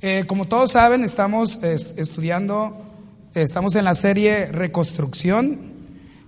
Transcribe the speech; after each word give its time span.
Eh, 0.00 0.26
como 0.28 0.44
todos 0.44 0.70
saben, 0.70 1.02
estamos 1.02 1.58
estudiando, 1.64 2.86
estamos 3.34 3.74
en 3.74 3.84
la 3.84 3.96
serie 3.96 4.46
Reconstrucción. 4.46 5.58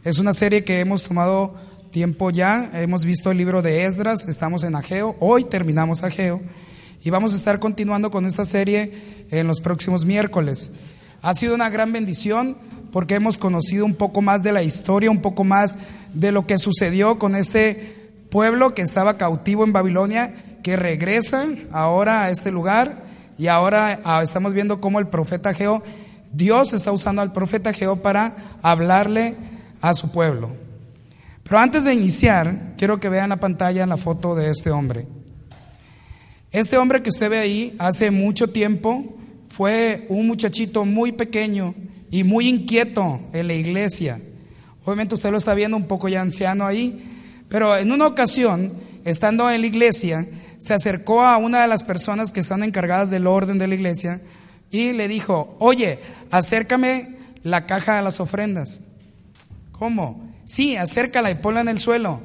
Es 0.03 0.19
una 0.19 0.35
serie 0.35 0.65
que 0.65 0.81
hemos 0.81 1.05
tomado 1.05 1.55
tiempo 1.93 2.31
ya. 2.31 2.69
Hemos 2.75 3.05
visto 3.05 3.31
el 3.31 3.39
libro 3.39 3.63
de 3.63 3.85
Esdras, 3.85 4.29
estamos 4.29 4.65
en 4.65 4.75
Ageo. 4.75 5.15
Hoy 5.21 5.45
terminamos 5.45 6.03
Ageo 6.03 6.41
y 7.05 7.11
vamos 7.11 7.33
a 7.33 7.37
estar 7.37 7.61
continuando 7.61 8.11
con 8.11 8.27
esta 8.27 8.45
serie 8.45 8.93
en 9.31 9.47
los 9.47 9.61
próximos 9.61 10.05
miércoles. 10.05 10.73
Ha 11.23 11.33
sido 11.35 11.55
una 11.55 11.71
gran 11.71 11.93
bendición 11.93 12.57
porque 12.91 13.15
hemos 13.15 13.39
conocido 13.39 13.87
un 13.87 13.95
poco 13.95 14.21
más 14.21 14.43
de 14.43 14.51
la 14.51 14.65
historia, 14.65 15.13
un 15.13 15.23
poco 15.23 15.45
más 15.45 15.79
de 16.13 16.33
lo 16.33 16.45
que 16.45 16.59
sucedió 16.59 17.21
con 17.21 17.37
este 17.37 18.11
pueblo 18.31 18.75
que 18.75 18.83
estaba 18.83 19.17
cautivo 19.17 19.63
en 19.63 19.73
Babilonia, 19.73 20.35
que 20.65 20.75
regresa 20.75 21.47
ahora 21.71 22.25
a 22.25 22.31
este 22.31 22.51
lugar 22.51 23.10
y 23.41 23.49
ahora 23.49 24.01
ah, 24.05 24.23
estamos 24.23 24.53
viendo 24.53 24.83
cómo 24.83 24.99
el 24.99 25.09
profeta 25.09 25.55
Geo, 25.55 25.83
Dios 26.31 26.75
está 26.75 26.93
usando 26.93 27.23
al 27.23 27.33
profeta 27.33 27.73
Geo 27.73 27.97
para 27.97 28.37
hablarle 28.61 29.35
a 29.81 29.95
su 29.95 30.13
pueblo. 30.13 30.51
Pero 31.43 31.59
antes 31.59 31.85
de 31.85 31.95
iniciar, 31.95 32.75
quiero 32.77 33.01
que 33.01 33.09
vean 33.09 33.31
la 33.31 33.41
pantalla 33.41 33.87
la 33.87 33.97
foto 33.97 34.35
de 34.35 34.51
este 34.51 34.71
hombre. 34.71 35.07
Este 36.53 36.77
hombre 36.77 37.03
que 37.03 37.09
usted 37.09 37.31
ve 37.31 37.39
ahí 37.39 37.75
hace 37.79 38.11
mucho 38.11 38.49
tiempo 38.49 39.17
fue 39.49 40.05
un 40.11 40.27
muchachito 40.27 40.85
muy 40.85 41.13
pequeño 41.13 41.75
y 42.11 42.25
muy 42.25 42.47
inquieto 42.47 43.21
en 43.33 43.47
la 43.47 43.55
iglesia. 43.55 44.21
Obviamente 44.85 45.15
usted 45.15 45.31
lo 45.31 45.39
está 45.39 45.55
viendo 45.55 45.79
un 45.79 45.87
poco 45.87 46.11
ya 46.11 46.21
anciano 46.21 46.67
ahí, 46.67 47.03
pero 47.49 47.75
en 47.75 47.91
una 47.91 48.07
ocasión, 48.07 48.71
estando 49.07 49.51
en 49.51 49.63
la 49.63 49.67
iglesia, 49.67 50.27
se 50.61 50.75
acercó 50.75 51.23
a 51.23 51.39
una 51.39 51.63
de 51.63 51.69
las 51.69 51.83
personas 51.83 52.33
que 52.33 52.41
están 52.41 52.63
encargadas 52.63 53.11
del 53.11 53.27
orden 53.27 53.59
de 53.59 53.67
la 53.67 53.75
iglesia 53.75 54.21
y 54.71 54.93
le 54.93 55.09
dijo, 55.09 55.57
oye, 55.59 55.99
acércame 56.31 57.17
la 57.43 57.67
caja 57.67 57.97
de 57.97 58.03
las 58.03 58.21
ofrendas. 58.21 58.81
¿Cómo? 59.73 60.31
Sí, 60.45 60.77
acércala 60.77 61.31
y 61.31 61.37
ponla 61.37 61.63
en 61.63 61.69
el 61.69 61.81
suelo. 61.81 62.21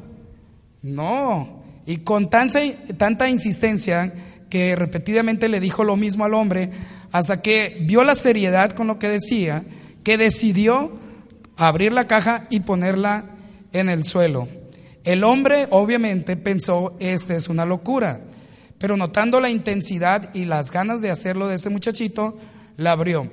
No. 0.82 1.64
Y 1.86 1.98
con 1.98 2.30
tanta, 2.30 2.60
tanta 2.98 3.30
insistencia 3.30 4.14
que 4.50 4.76
repetidamente 4.76 5.48
le 5.48 5.62
dijo 5.62 5.86
lo 5.86 5.96
mismo 5.96 6.26
al 6.26 6.34
hombre, 6.34 6.72
hasta 7.14 7.42
que 7.42 7.78
vio 7.82 8.04
la 8.04 8.16
seriedad 8.16 8.72
con 8.72 8.88
lo 8.88 9.00
que 9.00 9.08
decía, 9.08 9.64
que 10.04 10.18
decidió 10.18 10.92
abrir 11.56 11.94
la 11.94 12.08
caja 12.08 12.48
y 12.50 12.60
ponerla 12.60 13.24
en 13.72 13.88
el 13.88 14.04
suelo. 14.04 14.50
El 15.06 15.24
hombre 15.24 15.68
obviamente 15.70 16.36
pensó, 16.36 16.98
esta 17.00 17.36
es 17.36 17.48
una 17.48 17.66
locura, 17.66 18.22
pero 18.86 18.98
notando 18.98 19.40
la 19.40 19.50
intensidad 19.50 20.32
y 20.36 20.46
las 20.46 20.70
ganas 20.70 21.02
de 21.02 21.10
hacerlo 21.10 21.48
de 21.48 21.56
ese 21.56 21.72
muchachito, 21.72 22.38
la 22.78 22.92
abrió. 22.92 23.32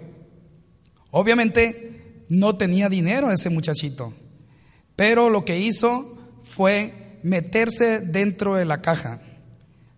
Obviamente 1.10 2.24
no 2.30 2.56
tenía 2.56 2.88
dinero 2.88 3.30
ese 3.30 3.50
muchachito, 3.50 4.14
pero 4.96 5.28
lo 5.28 5.44
que 5.44 5.60
hizo 5.60 6.16
fue 6.42 7.18
meterse 7.22 8.00
dentro 8.00 8.54
de 8.54 8.64
la 8.64 8.80
caja 8.80 9.20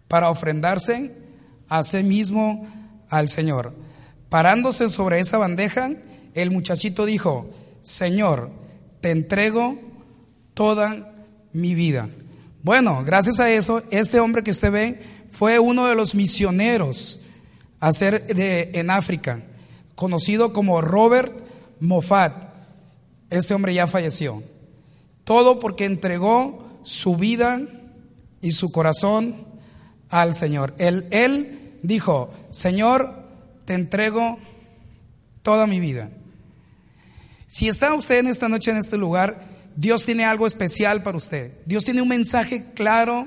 para 0.08 0.28
ofrendarse 0.28 1.14
a 1.68 1.84
sí 1.84 2.02
mismo 2.02 2.66
al 3.08 3.28
Señor. 3.28 3.76
Parándose 4.30 4.88
sobre 4.88 5.20
esa 5.20 5.38
bandeja, 5.38 5.92
el 6.34 6.50
muchachito 6.50 7.06
dijo, 7.06 7.48
Señor, 7.80 8.50
te 9.00 9.12
entrego 9.12 9.78
toda 10.52 11.14
mi 11.52 11.76
vida. 11.76 12.08
Bueno, 12.64 13.04
gracias 13.04 13.38
a 13.38 13.50
eso, 13.50 13.84
este 13.92 14.18
hombre 14.18 14.42
que 14.42 14.50
usted 14.50 14.72
ve 14.72 15.13
fue 15.34 15.58
uno 15.58 15.88
de 15.88 15.96
los 15.96 16.14
misioneros 16.14 17.20
de, 17.80 18.70
en 18.72 18.88
África, 18.88 19.42
conocido 19.96 20.52
como 20.52 20.80
Robert 20.80 21.32
Moffat. 21.80 22.32
Este 23.30 23.52
hombre 23.52 23.74
ya 23.74 23.88
falleció. 23.88 24.44
Todo 25.24 25.58
porque 25.58 25.86
entregó 25.86 26.80
su 26.84 27.16
vida 27.16 27.60
y 28.42 28.52
su 28.52 28.70
corazón 28.70 29.44
al 30.08 30.36
Señor. 30.36 30.72
Él, 30.78 31.08
él 31.10 31.78
dijo, 31.82 32.32
Señor, 32.50 33.26
te 33.64 33.74
entrego 33.74 34.38
toda 35.42 35.66
mi 35.66 35.80
vida. 35.80 36.10
Si 37.48 37.66
está 37.66 37.92
usted 37.94 38.20
en 38.20 38.28
esta 38.28 38.48
noche 38.48 38.70
en 38.70 38.76
este 38.76 38.96
lugar, 38.96 39.48
Dios 39.74 40.04
tiene 40.04 40.24
algo 40.24 40.46
especial 40.46 41.02
para 41.02 41.18
usted. 41.18 41.54
Dios 41.66 41.84
tiene 41.84 42.02
un 42.02 42.08
mensaje 42.08 42.66
claro, 42.74 43.26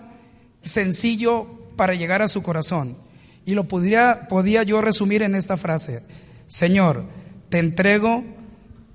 sencillo 0.63 1.56
para 1.77 1.93
llegar 1.93 2.21
a 2.21 2.27
su 2.27 2.43
corazón. 2.43 2.97
Y 3.45 3.53
lo 3.53 3.69
podría, 3.69 4.27
podía 4.27 4.63
yo 4.63 4.81
resumir 4.81 5.21
en 5.21 5.35
esta 5.35 5.55
frase. 5.55 6.03
Señor, 6.47 7.05
te 7.47 7.59
entrego 7.59 8.25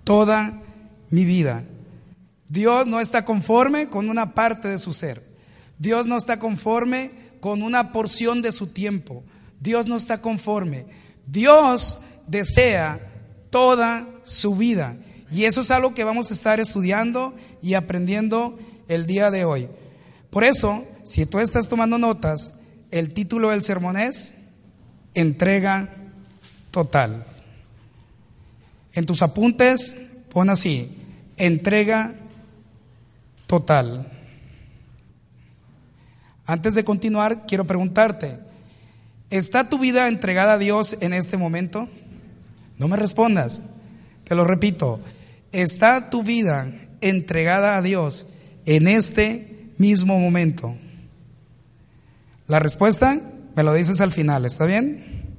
toda 0.04 0.60
mi 1.09 1.25
vida. 1.25 1.65
Dios 2.48 2.87
no 2.87 3.00
está 3.00 3.25
conforme 3.25 3.88
con 3.88 4.10
una 4.10 4.34
parte 4.34 4.69
de 4.69 4.78
su 4.78 4.93
ser. 4.93 5.22
Dios 5.78 6.06
no 6.06 6.19
está 6.19 6.38
conforme 6.38 7.10
con 7.41 7.62
una 7.62 7.93
porción 7.93 8.43
de 8.43 8.53
su 8.53 8.66
tiempo. 8.66 9.25
Dios 9.59 9.87
no 9.87 9.97
está 9.97 10.20
conforme. 10.20 10.84
Dios 11.26 12.00
desea 12.26 13.00
toda 13.50 14.06
su 14.25 14.56
vida. 14.56 14.97
Y 15.31 15.44
eso 15.44 15.62
es 15.62 15.70
algo 15.70 15.94
que 15.94 16.04
vamos 16.04 16.31
a 16.31 16.34
estar 16.34 16.60
estudiando 16.60 17.34
y 17.62 17.75
aprendiendo 17.75 18.59
el 18.88 19.06
día 19.06 19.31
de 19.31 19.44
hoy. 19.44 19.69
Por 20.31 20.44
eso, 20.44 20.84
si 21.04 21.26
tú 21.26 21.38
estás 21.38 21.69
tomando 21.69 21.99
notas, 21.99 22.62
el 22.93 23.13
título 23.13 23.51
del 23.51 23.65
sermón 23.65 23.97
es 23.97 24.51
Entrega 25.15 25.89
total. 26.71 27.27
En 28.95 29.05
tus 29.05 29.23
apuntes 29.23 30.21
pon 30.33 30.49
así, 30.49 30.91
entrega 31.37 32.15
total. 33.49 34.11
Antes 36.47 36.75
de 36.75 36.85
continuar, 36.85 37.47
quiero 37.47 37.67
preguntarte, 37.67 38.39
¿está 39.31 39.69
tu 39.69 39.79
vida 39.79 40.07
entregada 40.07 40.55
a 40.55 40.59
Dios 40.59 40.97
en 41.01 41.13
este 41.13 41.37
momento? 41.37 41.89
No 42.79 42.87
me 42.87 42.97
respondas, 42.97 43.63
te 44.25 44.35
lo 44.35 44.45
repito, 44.45 45.01
¿Está 45.53 46.09
tu 46.09 46.23
vida 46.23 46.67
entregada 47.03 47.77
a 47.77 47.83
Dios 47.83 48.25
en 48.65 48.89
este 48.89 49.71
mismo 49.77 50.19
momento? 50.19 50.75
La 52.53 52.59
respuesta 52.59 53.19
me 53.57 53.63
lo 53.63 53.73
dices 53.73 54.03
al 54.03 54.13
final, 54.13 54.45
¿está 54.45 54.67
bien? 54.67 55.39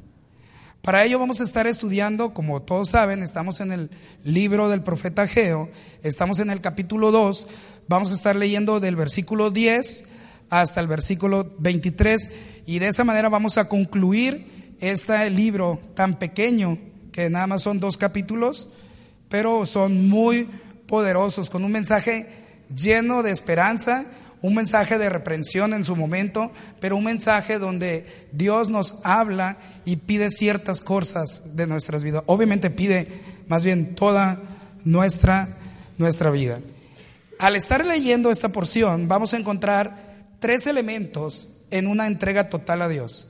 Para 0.81 1.06
ello 1.06 1.19
vamos 1.19 1.41
a 1.41 1.44
estar 1.44 1.68
estudiando, 1.68 2.34
como 2.34 2.63
todos 2.63 2.90
saben, 2.90 3.22
estamos 3.22 3.59
en 3.59 3.72
el 3.72 3.91
libro 4.24 4.68
del 4.68 4.81
profeta 4.81 5.28
Geo, 5.28 5.69
estamos 6.02 6.40
en 6.40 6.50
el 6.50 6.59
capítulo 6.59 7.12
2, 7.12 7.47
vamos 7.88 8.09
a 8.09 8.16
estar 8.16 8.35
leyendo 8.35 8.79
del 8.79 8.96
versículo 8.96 9.52
10 9.52 10.06
hasta 10.50 10.81
el 10.81 10.88
versículo 10.88 11.53
23 11.59 12.31
y 12.66 12.79
de 12.79 12.88
esa 12.88 13.03
manera 13.03 13.29
vamos 13.29 13.59
a 13.59 13.69
concluir 13.69 14.75
este 14.79 15.29
libro 15.29 15.79
tan 15.94 16.18
pequeño 16.18 16.79
que 17.12 17.29
nada 17.29 17.46
más 17.46 17.62
son 17.62 17.79
dos 17.79 17.96
capítulos 17.96 18.69
pero 19.29 19.68
son 19.68 20.09
muy 20.09 20.50
poderosos, 20.88 21.52
con 21.52 21.63
un 21.63 21.73
mensaje 21.73 22.28
lleno 22.75 23.22
de 23.22 23.29
esperanza, 23.29 24.03
un 24.43 24.53
mensaje 24.53 24.97
de 24.97 25.09
reprensión 25.09 25.73
en 25.73 25.85
su 25.85 25.95
momento, 25.95 26.51
pero 26.81 26.97
un 26.97 27.05
mensaje 27.05 27.59
donde 27.59 28.27
Dios 28.33 28.67
nos 28.67 28.99
habla 29.03 29.55
y 29.85 29.95
pide 29.95 30.29
ciertas 30.29 30.81
cosas 30.81 31.55
de 31.55 31.65
nuestras 31.65 32.03
vidas. 32.03 32.23
Obviamente 32.25 32.69
pide 32.69 33.07
más 33.47 33.63
bien 33.63 33.95
toda 33.95 34.41
nuestra, 34.83 35.47
nuestra 35.97 36.29
vida. 36.29 36.59
Al 37.39 37.55
estar 37.55 37.85
leyendo 37.85 38.31
esta 38.31 38.49
porción, 38.49 39.07
vamos 39.07 39.33
a 39.33 39.37
encontrar 39.37 40.27
tres 40.39 40.67
elementos 40.67 41.47
en 41.71 41.87
una 41.87 42.07
entrega 42.07 42.49
total 42.49 42.81
a 42.81 42.89
Dios. 42.89 43.29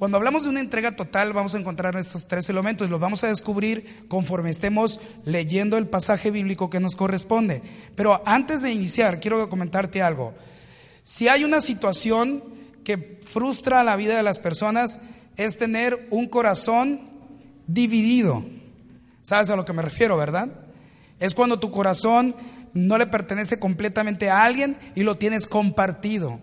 Cuando 0.00 0.16
hablamos 0.16 0.44
de 0.44 0.48
una 0.48 0.60
entrega 0.60 0.96
total, 0.96 1.34
vamos 1.34 1.54
a 1.54 1.58
encontrar 1.58 1.94
estos 1.94 2.26
tres 2.26 2.48
elementos 2.48 2.88
y 2.88 2.90
los 2.90 2.98
vamos 2.98 3.22
a 3.22 3.26
descubrir 3.26 4.06
conforme 4.08 4.48
estemos 4.48 4.98
leyendo 5.26 5.76
el 5.76 5.88
pasaje 5.88 6.30
bíblico 6.30 6.70
que 6.70 6.80
nos 6.80 6.96
corresponde. 6.96 7.60
Pero 7.96 8.22
antes 8.24 8.62
de 8.62 8.72
iniciar, 8.72 9.20
quiero 9.20 9.46
comentarte 9.50 10.00
algo. 10.00 10.32
Si 11.04 11.28
hay 11.28 11.44
una 11.44 11.60
situación 11.60 12.42
que 12.82 13.20
frustra 13.26 13.84
la 13.84 13.94
vida 13.96 14.16
de 14.16 14.22
las 14.22 14.38
personas, 14.38 15.00
es 15.36 15.58
tener 15.58 16.08
un 16.08 16.28
corazón 16.28 17.02
dividido. 17.66 18.42
¿Sabes 19.20 19.50
a 19.50 19.56
lo 19.56 19.66
que 19.66 19.74
me 19.74 19.82
refiero, 19.82 20.16
verdad? 20.16 20.48
Es 21.18 21.34
cuando 21.34 21.60
tu 21.60 21.70
corazón 21.70 22.34
no 22.72 22.96
le 22.96 23.06
pertenece 23.06 23.58
completamente 23.58 24.30
a 24.30 24.44
alguien 24.44 24.78
y 24.94 25.02
lo 25.02 25.18
tienes 25.18 25.46
compartido. 25.46 26.40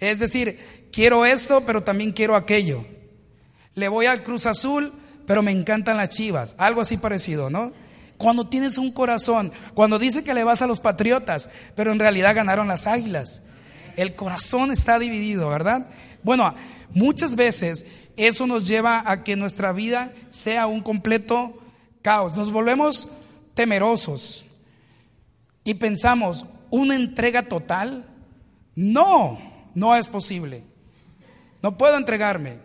Es 0.00 0.18
decir, 0.18 0.88
quiero 0.90 1.26
esto, 1.26 1.64
pero 1.66 1.82
también 1.82 2.10
quiero 2.10 2.34
aquello. 2.34 2.93
Le 3.74 3.88
voy 3.88 4.06
al 4.06 4.22
Cruz 4.22 4.46
Azul, 4.46 4.92
pero 5.26 5.42
me 5.42 5.50
encantan 5.50 5.96
las 5.96 6.10
chivas. 6.10 6.54
Algo 6.58 6.80
así 6.80 6.96
parecido, 6.96 7.50
¿no? 7.50 7.72
Cuando 8.16 8.46
tienes 8.46 8.78
un 8.78 8.92
corazón, 8.92 9.52
cuando 9.74 9.98
dice 9.98 10.22
que 10.22 10.34
le 10.34 10.44
vas 10.44 10.62
a 10.62 10.66
los 10.66 10.80
patriotas, 10.80 11.50
pero 11.74 11.92
en 11.92 11.98
realidad 11.98 12.34
ganaron 12.34 12.68
las 12.68 12.86
águilas. 12.86 13.42
El 13.96 14.14
corazón 14.14 14.70
está 14.70 14.98
dividido, 14.98 15.48
¿verdad? 15.48 15.86
Bueno, 16.22 16.54
muchas 16.94 17.34
veces 17.34 17.86
eso 18.16 18.46
nos 18.46 18.66
lleva 18.68 19.02
a 19.04 19.24
que 19.24 19.36
nuestra 19.36 19.72
vida 19.72 20.12
sea 20.30 20.66
un 20.66 20.80
completo 20.80 21.58
caos. 22.02 22.36
Nos 22.36 22.52
volvemos 22.52 23.08
temerosos 23.54 24.46
y 25.64 25.74
pensamos, 25.74 26.44
¿una 26.70 26.94
entrega 26.94 27.48
total? 27.48 28.06
No, 28.74 29.38
no 29.74 29.96
es 29.96 30.08
posible. 30.08 30.62
No 31.62 31.76
puedo 31.76 31.96
entregarme. 31.96 32.58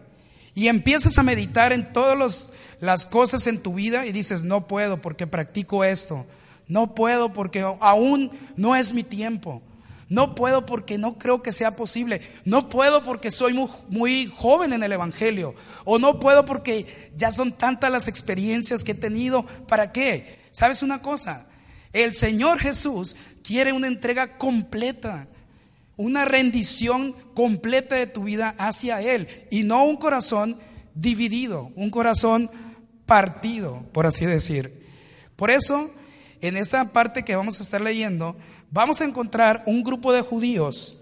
Y 0.59 0.67
empiezas 0.67 1.17
a 1.17 1.23
meditar 1.23 1.71
en 1.71 1.93
todas 1.93 2.51
las 2.81 3.05
cosas 3.05 3.47
en 3.47 3.63
tu 3.63 3.75
vida 3.75 4.05
y 4.05 4.11
dices, 4.11 4.43
no 4.43 4.67
puedo 4.67 5.01
porque 5.01 5.25
practico 5.25 5.85
esto. 5.85 6.25
No 6.67 6.95
puedo 6.95 7.31
porque 7.31 7.61
aún 7.79 8.29
no 8.57 8.75
es 8.75 8.93
mi 8.93 9.03
tiempo. 9.03 9.61
No 10.09 10.35
puedo 10.35 10.65
porque 10.65 10.97
no 10.97 11.17
creo 11.17 11.41
que 11.41 11.53
sea 11.53 11.77
posible. 11.77 12.19
No 12.43 12.67
puedo 12.67 13.05
porque 13.05 13.31
soy 13.31 13.57
muy, 13.87 14.25
joven 14.25 14.73
en 14.73 14.83
el 14.83 14.91
Evangelio. 14.91 15.55
O 15.85 15.97
no 15.97 16.19
puedo 16.19 16.43
porque 16.43 17.09
ya 17.15 17.31
son 17.31 17.53
tantas 17.53 17.89
las 17.89 18.09
experiencias 18.09 18.83
que 18.83 18.91
he 18.91 18.95
tenido. 18.95 19.45
¿Para 19.65 19.93
qué? 19.93 20.39
¿Sabes 20.51 20.83
una 20.83 21.01
cosa? 21.01 21.47
El 21.93 22.15
Señor 22.15 22.59
Jesús 22.59 23.15
quiere 23.45 23.71
una 23.71 23.87
entrega 23.87 24.37
completa, 24.37 25.29
una 25.99 26.23
rendición 26.23 27.13
completa 27.33 27.95
de 27.95 28.07
tu 28.07 28.23
vida 28.23 28.55
hacia 28.57 29.01
Él 29.01 29.27
y 29.51 29.63
no 29.63 29.83
un 29.83 29.97
corazón 29.97 30.57
dividido, 30.95 31.73
un 31.75 31.89
corazón 31.89 32.49
partido, 33.05 33.83
por 33.91 34.07
así 34.07 34.25
decir. 34.25 34.87
Por 35.35 35.51
eso, 35.51 35.91
en 36.39 36.55
esta 36.55 36.93
parte 36.93 37.23
que 37.23 37.35
vamos 37.35 37.59
a 37.59 37.63
estar 37.63 37.81
leyendo, 37.81 38.37
vamos 38.71 39.01
a 39.01 39.03
encontrar 39.03 39.61
un 39.65 39.83
grupo 39.83 40.13
de 40.13 40.21
judíos, 40.21 40.99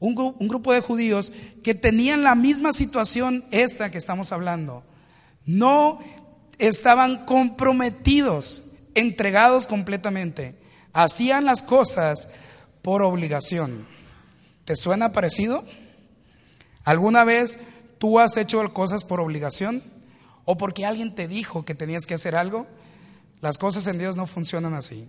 un, 0.00 0.16
grupo 0.48 0.72
de 0.72 0.80
judíos 0.80 1.32
que 1.62 1.76
tenían 1.76 2.24
la 2.24 2.34
misma 2.34 2.72
situación 2.72 3.44
esta 3.52 3.92
que 3.92 3.98
estamos 3.98 4.32
hablando. 4.32 4.82
No 5.46 6.00
estaban 6.58 7.24
comprometidos, 7.24 8.64
entregados 8.96 9.68
completamente. 9.68 10.56
Hacían 10.92 11.44
las 11.44 11.62
cosas 11.62 12.30
por 12.82 13.02
obligación. 13.02 13.91
¿Te 14.72 14.76
suena 14.76 15.12
parecido? 15.12 15.62
¿Alguna 16.84 17.24
vez 17.24 17.58
tú 17.98 18.18
has 18.18 18.38
hecho 18.38 18.72
cosas 18.72 19.04
por 19.04 19.20
obligación? 19.20 19.82
¿O 20.46 20.56
porque 20.56 20.86
alguien 20.86 21.14
te 21.14 21.28
dijo 21.28 21.66
que 21.66 21.74
tenías 21.74 22.06
que 22.06 22.14
hacer 22.14 22.34
algo? 22.34 22.66
Las 23.42 23.58
cosas 23.58 23.86
en 23.86 23.98
Dios 23.98 24.16
no 24.16 24.26
funcionan 24.26 24.72
así. 24.72 25.06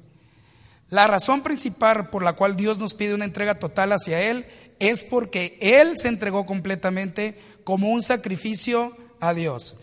La 0.89 1.07
razón 1.07 1.43
principal 1.43 2.09
por 2.09 2.23
la 2.23 2.33
cual 2.33 2.57
Dios 2.57 2.77
nos 2.77 2.93
pide 2.93 3.15
una 3.15 3.23
entrega 3.23 3.55
total 3.55 3.93
hacia 3.93 4.19
Él 4.21 4.45
es 4.79 5.05
porque 5.05 5.57
Él 5.61 5.97
se 5.97 6.09
entregó 6.09 6.45
completamente 6.45 7.39
como 7.63 7.89
un 7.91 8.01
sacrificio 8.01 8.97
a 9.21 9.33
Dios. 9.33 9.77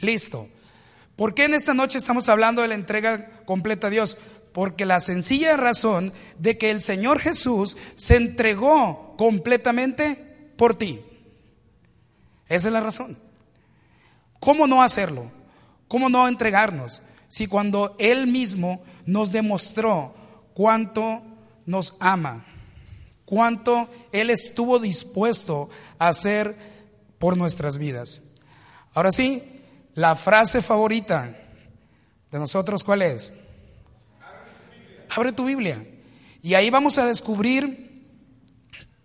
Listo. 0.00 0.48
¿Por 1.14 1.34
qué 1.34 1.44
en 1.44 1.54
esta 1.54 1.72
noche 1.72 1.98
estamos 1.98 2.28
hablando 2.28 2.62
de 2.62 2.68
la 2.68 2.74
entrega 2.74 3.30
completa 3.44 3.86
a 3.86 3.90
Dios? 3.90 4.16
Porque 4.52 4.86
la 4.86 4.98
sencilla 4.98 5.56
razón 5.56 6.12
de 6.40 6.58
que 6.58 6.72
el 6.72 6.82
Señor 6.82 7.20
Jesús 7.20 7.76
se 7.94 8.16
entregó 8.16 9.09
completamente 9.20 10.16
por 10.56 10.78
ti. 10.78 10.98
Esa 12.48 12.68
es 12.68 12.72
la 12.72 12.80
razón. 12.80 13.18
¿Cómo 14.40 14.66
no 14.66 14.82
hacerlo? 14.82 15.30
¿Cómo 15.88 16.08
no 16.08 16.26
entregarnos? 16.26 17.02
Si 17.28 17.46
cuando 17.46 17.94
Él 17.98 18.28
mismo 18.28 18.82
nos 19.04 19.30
demostró 19.30 20.14
cuánto 20.54 21.20
nos 21.66 21.96
ama, 22.00 22.46
cuánto 23.26 23.90
Él 24.10 24.30
estuvo 24.30 24.78
dispuesto 24.78 25.68
a 25.98 26.08
hacer 26.08 26.56
por 27.18 27.36
nuestras 27.36 27.76
vidas. 27.76 28.22
Ahora 28.94 29.12
sí, 29.12 29.42
la 29.92 30.16
frase 30.16 30.62
favorita 30.62 31.36
de 32.32 32.38
nosotros, 32.38 32.82
¿cuál 32.82 33.02
es? 33.02 33.34
Abre 35.14 35.32
tu 35.32 35.44
Biblia. 35.44 35.86
Y 36.42 36.54
ahí 36.54 36.70
vamos 36.70 36.96
a 36.96 37.04
descubrir 37.04 37.89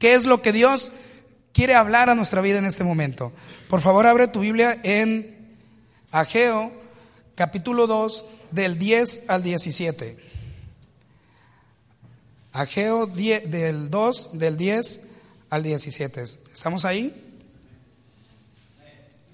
qué 0.05 0.13
es 0.13 0.25
lo 0.25 0.43
que 0.43 0.51
Dios 0.51 0.91
quiere 1.51 1.73
hablar 1.73 2.11
a 2.11 2.13
nuestra 2.13 2.39
vida 2.39 2.59
en 2.59 2.65
este 2.65 2.83
momento. 2.83 3.33
Por 3.67 3.81
favor, 3.81 4.05
abre 4.05 4.27
tu 4.27 4.41
Biblia 4.41 4.79
en 4.83 5.57
Ageo, 6.11 6.71
capítulo 7.33 7.87
2, 7.87 8.23
del 8.51 8.77
10 8.77 9.31
al 9.31 9.41
17. 9.41 10.15
Ageo 12.53 13.07
del 13.07 13.89
2, 13.89 14.37
del 14.37 14.57
10 14.57 15.07
al 15.49 15.63
17. 15.63 16.21
¿Estamos 16.21 16.85
ahí? 16.85 17.11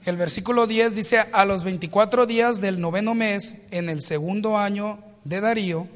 El 0.06 0.16
versículo 0.16 0.68
10 0.68 0.96
dice, 0.96 1.20
a 1.34 1.44
los 1.44 1.66
24 1.66 2.28
días 2.28 2.62
del 2.62 2.80
noveno 2.80 3.14
mes, 3.14 3.68
en 3.72 3.90
el 3.90 4.02
segundo 4.02 4.58
año 4.58 5.00
de 5.26 5.42
Darío, 5.42 5.90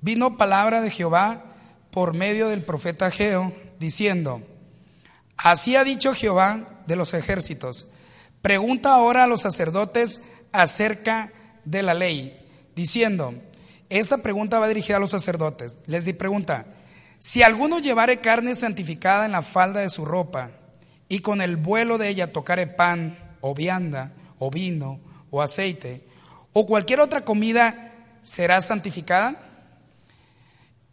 vino 0.00 0.36
palabra 0.36 0.80
de 0.80 0.92
Jehová 0.92 1.42
por 1.90 2.14
medio 2.14 2.46
del 2.46 2.62
profeta 2.62 3.06
Ageo, 3.06 3.65
diciendo, 3.78 4.42
así 5.36 5.76
ha 5.76 5.84
dicho 5.84 6.14
Jehová 6.14 6.82
de 6.86 6.96
los 6.96 7.14
ejércitos, 7.14 7.88
pregunta 8.42 8.94
ahora 8.94 9.24
a 9.24 9.26
los 9.26 9.42
sacerdotes 9.42 10.22
acerca 10.52 11.32
de 11.64 11.82
la 11.82 11.94
ley, 11.94 12.38
diciendo, 12.74 13.34
esta 13.88 14.18
pregunta 14.18 14.58
va 14.58 14.68
dirigida 14.68 14.96
a 14.96 15.00
los 15.00 15.10
sacerdotes. 15.10 15.78
Les 15.86 16.04
di 16.04 16.12
pregunta, 16.12 16.66
si 17.18 17.42
alguno 17.42 17.78
llevare 17.78 18.20
carne 18.20 18.54
santificada 18.54 19.26
en 19.26 19.32
la 19.32 19.42
falda 19.42 19.80
de 19.80 19.90
su 19.90 20.04
ropa 20.04 20.50
y 21.08 21.20
con 21.20 21.40
el 21.40 21.56
vuelo 21.56 21.98
de 21.98 22.08
ella 22.08 22.32
tocare 22.32 22.66
pan 22.66 23.18
o 23.40 23.54
vianda 23.54 24.12
o 24.38 24.50
vino 24.50 25.00
o 25.30 25.40
aceite 25.40 26.06
o 26.52 26.66
cualquier 26.66 27.00
otra 27.00 27.24
comida, 27.24 27.92
¿será 28.22 28.60
santificada? 28.60 29.36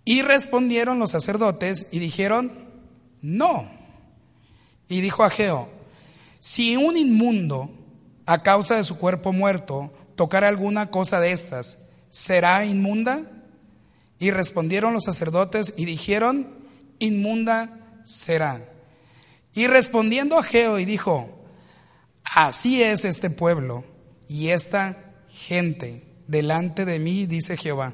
Y 0.06 0.22
respondieron 0.22 1.00
los 1.00 1.12
sacerdotes 1.12 1.88
y 1.92 2.00
dijeron, 2.00 2.63
no. 3.24 3.68
Y 4.88 5.02
dijo 5.02 5.24
Ageo, 5.24 5.70
si 6.40 6.76
un 6.76 6.98
inmundo 6.98 7.72
a 8.28 8.44
causa 8.44 8.76
de 8.76 8.84
su 8.84 9.00
cuerpo 9.00 9.34
muerto 9.34 9.92
tocar 10.16 10.44
alguna 10.44 10.92
cosa 10.92 11.20
de 11.20 11.32
estas, 11.32 11.90
¿será 12.10 12.64
inmunda? 12.66 13.24
Y 14.20 14.30
respondieron 14.32 14.94
los 14.94 15.06
sacerdotes 15.06 15.74
y 15.78 15.86
dijeron, 15.86 16.48
inmunda 17.00 17.80
será. 18.04 18.62
Y 19.56 19.68
respondiendo 19.68 20.38
a 20.38 20.80
y 20.80 20.86
dijo, 20.86 21.30
así 22.36 22.84
es 22.84 23.06
este 23.06 23.30
pueblo 23.30 23.84
y 24.28 24.50
esta 24.50 24.98
gente 25.30 26.04
delante 26.28 26.86
de 26.86 27.00
mí, 27.00 27.26
dice 27.26 27.58
Jehová. 27.58 27.94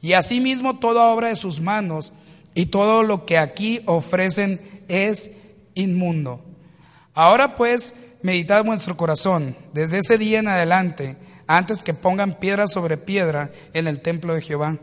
Y 0.00 0.14
asimismo 0.14 0.78
toda 0.78 1.08
obra 1.08 1.28
de 1.28 1.36
sus 1.36 1.60
manos 1.60 2.12
y 2.54 2.66
todo 2.66 3.02
lo 3.02 3.26
que 3.26 3.38
aquí 3.38 3.80
ofrecen 3.86 4.60
es 4.88 5.32
inmundo. 5.74 6.44
Ahora 7.14 7.56
pues, 7.56 7.94
meditad 8.22 8.64
vuestro 8.64 8.96
corazón 8.96 9.56
desde 9.72 9.98
ese 9.98 10.18
día 10.18 10.38
en 10.38 10.48
adelante 10.48 11.16
antes 11.46 11.82
que 11.82 11.94
pongan 11.94 12.38
piedra 12.38 12.68
sobre 12.68 12.96
piedra 12.96 13.50
en 13.74 13.88
el 13.88 14.00
templo 14.00 14.34
de 14.34 14.42
Jehová. 14.42 14.78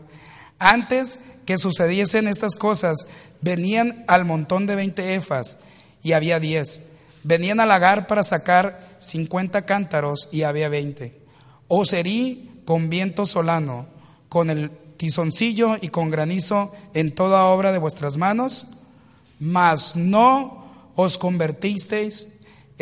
Antes 0.58 1.18
que 1.46 1.56
sucediesen 1.56 2.28
estas 2.28 2.56
cosas, 2.56 3.08
venían 3.40 4.04
al 4.06 4.26
montón 4.26 4.66
de 4.66 4.76
veinte 4.76 5.14
efas 5.14 5.60
y 6.02 6.12
había 6.12 6.40
diez. 6.40 6.90
Venían 7.22 7.60
al 7.60 7.68
lagar 7.68 8.06
para 8.06 8.22
sacar 8.22 8.86
cincuenta 8.98 9.64
cántaros 9.64 10.28
y 10.30 10.42
había 10.42 10.68
veinte. 10.68 11.18
O 11.68 11.84
serí 11.84 12.62
con 12.66 12.90
viento 12.90 13.24
solano, 13.24 13.86
con 14.28 14.50
el 14.50 14.70
tizoncillo 14.98 15.78
y 15.80 15.88
con 15.88 16.10
granizo 16.10 16.74
en 16.92 17.14
toda 17.14 17.44
obra 17.46 17.72
de 17.72 17.78
vuestras 17.78 18.18
manos, 18.18 18.66
mas 19.40 19.96
no 19.96 20.66
os 20.94 21.16
convertisteis 21.16 22.28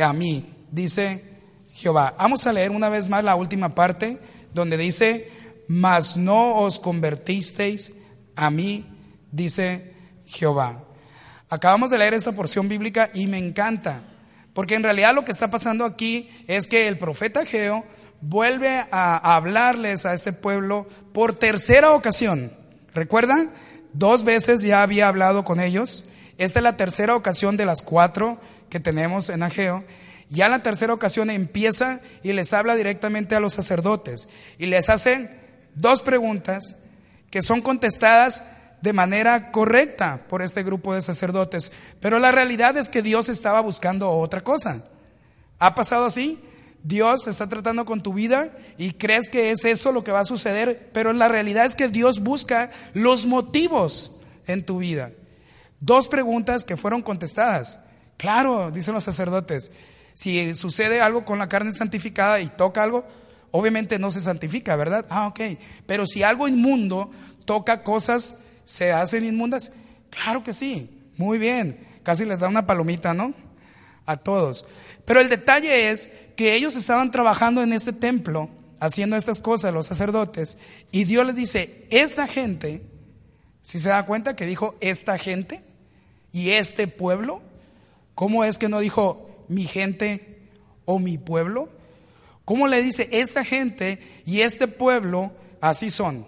a 0.03 0.13
mí, 0.13 0.53
dice 0.73 1.23
Jehová. 1.75 2.15
Vamos 2.19 2.47
a 2.47 2.53
leer 2.53 2.73
una 2.73 2.89
vez 2.89 3.09
más 3.09 3.23
la 3.23 3.37
última 3.37 3.75
parte 3.75 4.19
donde 4.53 4.77
dice, 4.77 5.31
mas 5.69 6.17
no 6.17 6.57
os 6.57 6.81
convertisteis 6.81 7.93
a 8.35 8.51
mí, 8.51 8.87
dice 9.31 9.95
Jehová. 10.27 10.83
Acabamos 11.49 11.91
de 11.91 11.99
leer 11.99 12.15
esta 12.15 12.33
porción 12.33 12.69
bíblica 12.69 13.11
y 13.15 13.27
me 13.27 13.39
encanta, 13.39 14.03
porque 14.55 14.75
en 14.75 14.83
realidad 14.83 15.15
lo 15.15 15.25
que 15.25 15.33
está 15.33 15.51
pasando 15.51 15.85
aquí 15.85 16.31
es 16.49 16.67
que 16.67 16.89
el 16.89 16.99
profeta 16.99 17.45
Geo 17.45 17.85
vuelve 18.21 18.87
a 18.91 19.37
hablarles 19.37 20.07
a 20.07 20.15
este 20.15 20.33
pueblo 20.33 20.87
por 21.13 21.35
tercera 21.35 21.93
ocasión. 21.93 22.53
¿Recuerdan? 22.93 23.51
Dos 23.93 24.25
veces 24.25 24.63
ya 24.63 24.83
había 24.83 25.09
hablado 25.09 25.45
con 25.45 25.61
ellos. 25.61 26.07
Esta 26.39 26.59
es 26.59 26.63
la 26.63 26.77
tercera 26.77 27.15
ocasión 27.17 27.57
de 27.57 27.67
las 27.67 27.83
cuatro 27.83 28.39
que 28.69 28.81
tenemos 28.81 29.29
en 29.29 29.43
Ageo. 29.43 29.85
Ya 30.29 30.49
la 30.49 30.63
tercera 30.63 30.93
ocasión 30.93 31.31
empieza 31.31 32.01
y 32.23 32.33
les 32.33 32.53
habla 32.53 32.75
directamente 32.75 33.37
a 33.37 33.41
los 33.41 33.55
sacerdotes 33.55 34.29
y 34.59 34.67
les 34.67 34.89
hace 34.89 35.31
dos 35.75 36.03
preguntas 36.03 36.77
que 37.31 37.43
son 37.43 37.63
contestadas 37.63 38.43
de 38.83 38.93
manera 38.93 39.53
correcta 39.53 40.21
por 40.29 40.43
este 40.43 40.63
grupo 40.63 40.95
de 40.95 41.03
sacerdotes, 41.03 41.73
pero 42.01 42.19
la 42.19 42.33
realidad 42.33 42.77
es 42.77 42.89
que 42.89 43.03
Dios 43.03 43.29
estaba 43.29 43.61
buscando 43.61 44.11
otra 44.11 44.43
cosa. 44.43 44.83
¿Ha 45.59 45.75
pasado 45.75 46.07
así? 46.07 46.39
Dios 46.87 47.27
está 47.27 47.49
tratando 47.49 47.85
con 47.85 48.01
tu 48.01 48.13
vida 48.15 48.51
y 48.79 48.93
crees 48.93 49.29
que 49.29 49.51
es 49.51 49.65
eso 49.65 49.91
lo 49.91 50.05
que 50.05 50.13
va 50.13 50.21
a 50.21 50.25
suceder, 50.25 50.91
pero 50.93 51.13
la 51.13 51.27
realidad 51.27 51.65
es 51.65 51.75
que 51.75 51.89
Dios 51.89 52.21
busca 52.21 52.71
los 52.95 53.27
motivos 53.27 54.21
en 54.47 54.65
tu 54.65 54.79
vida. 54.79 55.11
Dos 55.81 56.07
preguntas 56.07 56.63
que 56.63 56.77
fueron 56.77 57.03
contestadas. 57.03 57.81
Claro, 58.17 58.71
dicen 58.71 58.95
los 58.95 59.03
sacerdotes, 59.03 59.73
si 60.15 60.55
sucede 60.55 61.01
algo 61.01 61.25
con 61.25 61.41
la 61.41 61.49
carne 61.49 61.73
santificada 61.73 62.39
y 62.41 62.47
toca 62.47 62.85
algo, 62.85 63.05
obviamente 63.51 63.99
no 63.99 64.13
se 64.13 64.21
santifica, 64.21 64.77
¿verdad? 64.77 65.07
Ah, 65.11 65.27
ok. 65.27 65.41
Pero 65.87 66.07
si 66.07 66.23
algo 66.23 66.47
inmundo 66.47 67.11
toca 67.45 67.83
cosas, 67.83 68.39
¿se 68.65 68.93
hacen 68.93 69.25
inmundas? 69.25 69.73
Claro 70.11 70.45
que 70.45 70.55
sí. 70.55 71.03
Muy 71.17 71.39
bien. 71.39 71.85
Casi 72.05 72.25
les 72.25 72.39
da 72.39 72.49
una 72.49 72.65
palomita, 72.65 73.13
¿no? 73.13 73.35
A 74.07 74.17
todos. 74.17 74.65
Pero 75.07 75.21
el 75.21 75.31
detalle 75.31 75.91
es 75.91 76.11
que 76.37 76.55
ellos 76.55 76.77
estaban 76.77 77.11
trabajando 77.11 77.63
en 77.63 77.73
este 77.73 77.93
templo, 77.93 78.51
haciendo 78.79 79.17
estas 79.17 79.41
cosas, 79.41 79.73
los 79.73 79.87
sacerdotes, 79.87 80.59
y 80.93 81.05
Dios 81.05 81.27
les 81.27 81.37
dice, 81.37 81.87
esta 81.91 82.27
gente, 82.27 82.83
si 83.63 83.79
se 83.79 83.89
da 83.89 84.05
cuenta 84.05 84.37
que 84.37 84.45
dijo 84.45 84.77
esta 84.81 85.17
gente 85.17 85.63
y 86.33 86.51
este 86.51 86.87
pueblo, 86.87 87.41
¿cómo 88.15 88.45
es 88.45 88.59
que 88.59 88.69
no 88.69 88.81
dijo 88.81 89.45
mi 89.49 89.65
gente 89.65 90.51
o 90.85 90.99
mi 90.99 91.17
pueblo? 91.17 91.71
¿Cómo 92.45 92.69
le 92.69 92.83
dice 92.83 93.09
esta 93.13 93.45
gente 93.45 93.99
y 94.27 94.41
este 94.41 94.69
pueblo 94.69 95.33
así 95.61 95.91
son? 95.91 96.27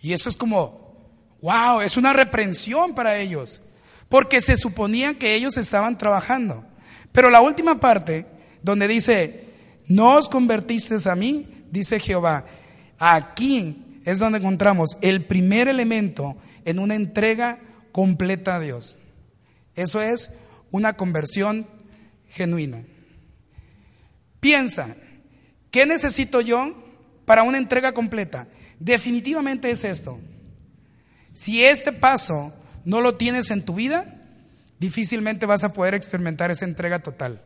Y 0.00 0.12
eso 0.12 0.28
es 0.28 0.36
como, 0.36 0.96
wow, 1.42 1.80
es 1.80 1.96
una 1.96 2.12
reprensión 2.12 2.94
para 2.94 3.18
ellos, 3.18 3.60
porque 4.08 4.40
se 4.40 4.56
suponía 4.56 5.14
que 5.14 5.34
ellos 5.34 5.56
estaban 5.56 5.98
trabajando. 5.98 6.64
Pero 7.18 7.30
la 7.30 7.40
última 7.40 7.80
parte, 7.80 8.26
donde 8.62 8.86
dice, 8.86 9.46
no 9.88 10.14
os 10.14 10.28
convertisteis 10.28 11.08
a 11.08 11.16
mí, 11.16 11.64
dice 11.68 11.98
Jehová, 11.98 12.44
aquí 12.96 14.00
es 14.04 14.20
donde 14.20 14.38
encontramos 14.38 14.90
el 15.00 15.24
primer 15.24 15.66
elemento 15.66 16.36
en 16.64 16.78
una 16.78 16.94
entrega 16.94 17.58
completa 17.90 18.54
a 18.54 18.60
Dios. 18.60 18.98
Eso 19.74 20.00
es 20.00 20.38
una 20.70 20.92
conversión 20.92 21.66
genuina. 22.28 22.84
Piensa, 24.38 24.94
¿qué 25.72 25.86
necesito 25.86 26.40
yo 26.40 26.72
para 27.24 27.42
una 27.42 27.58
entrega 27.58 27.94
completa? 27.94 28.46
Definitivamente 28.78 29.72
es 29.72 29.82
esto. 29.82 30.20
Si 31.32 31.64
este 31.64 31.90
paso 31.90 32.52
no 32.84 33.00
lo 33.00 33.16
tienes 33.16 33.50
en 33.50 33.64
tu 33.64 33.74
vida, 33.74 34.17
difícilmente 34.78 35.46
vas 35.46 35.64
a 35.64 35.72
poder 35.72 35.94
experimentar 35.94 36.50
esa 36.50 36.64
entrega 36.64 37.00
total. 37.00 37.42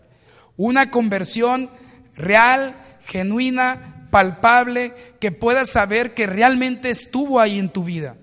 Una 0.57 0.91
conversión 0.91 1.71
real, 2.15 2.75
genuina, 3.07 4.09
palpable, 4.11 4.95
que 5.21 5.33
puedas 5.33 5.71
saber 5.71 6.15
que 6.15 6.27
realmente 6.27 6.91
estuvo 6.91 7.41
ahí 7.41 7.59
en 7.59 7.71
tu 7.71 7.85
vida, 7.85 8.17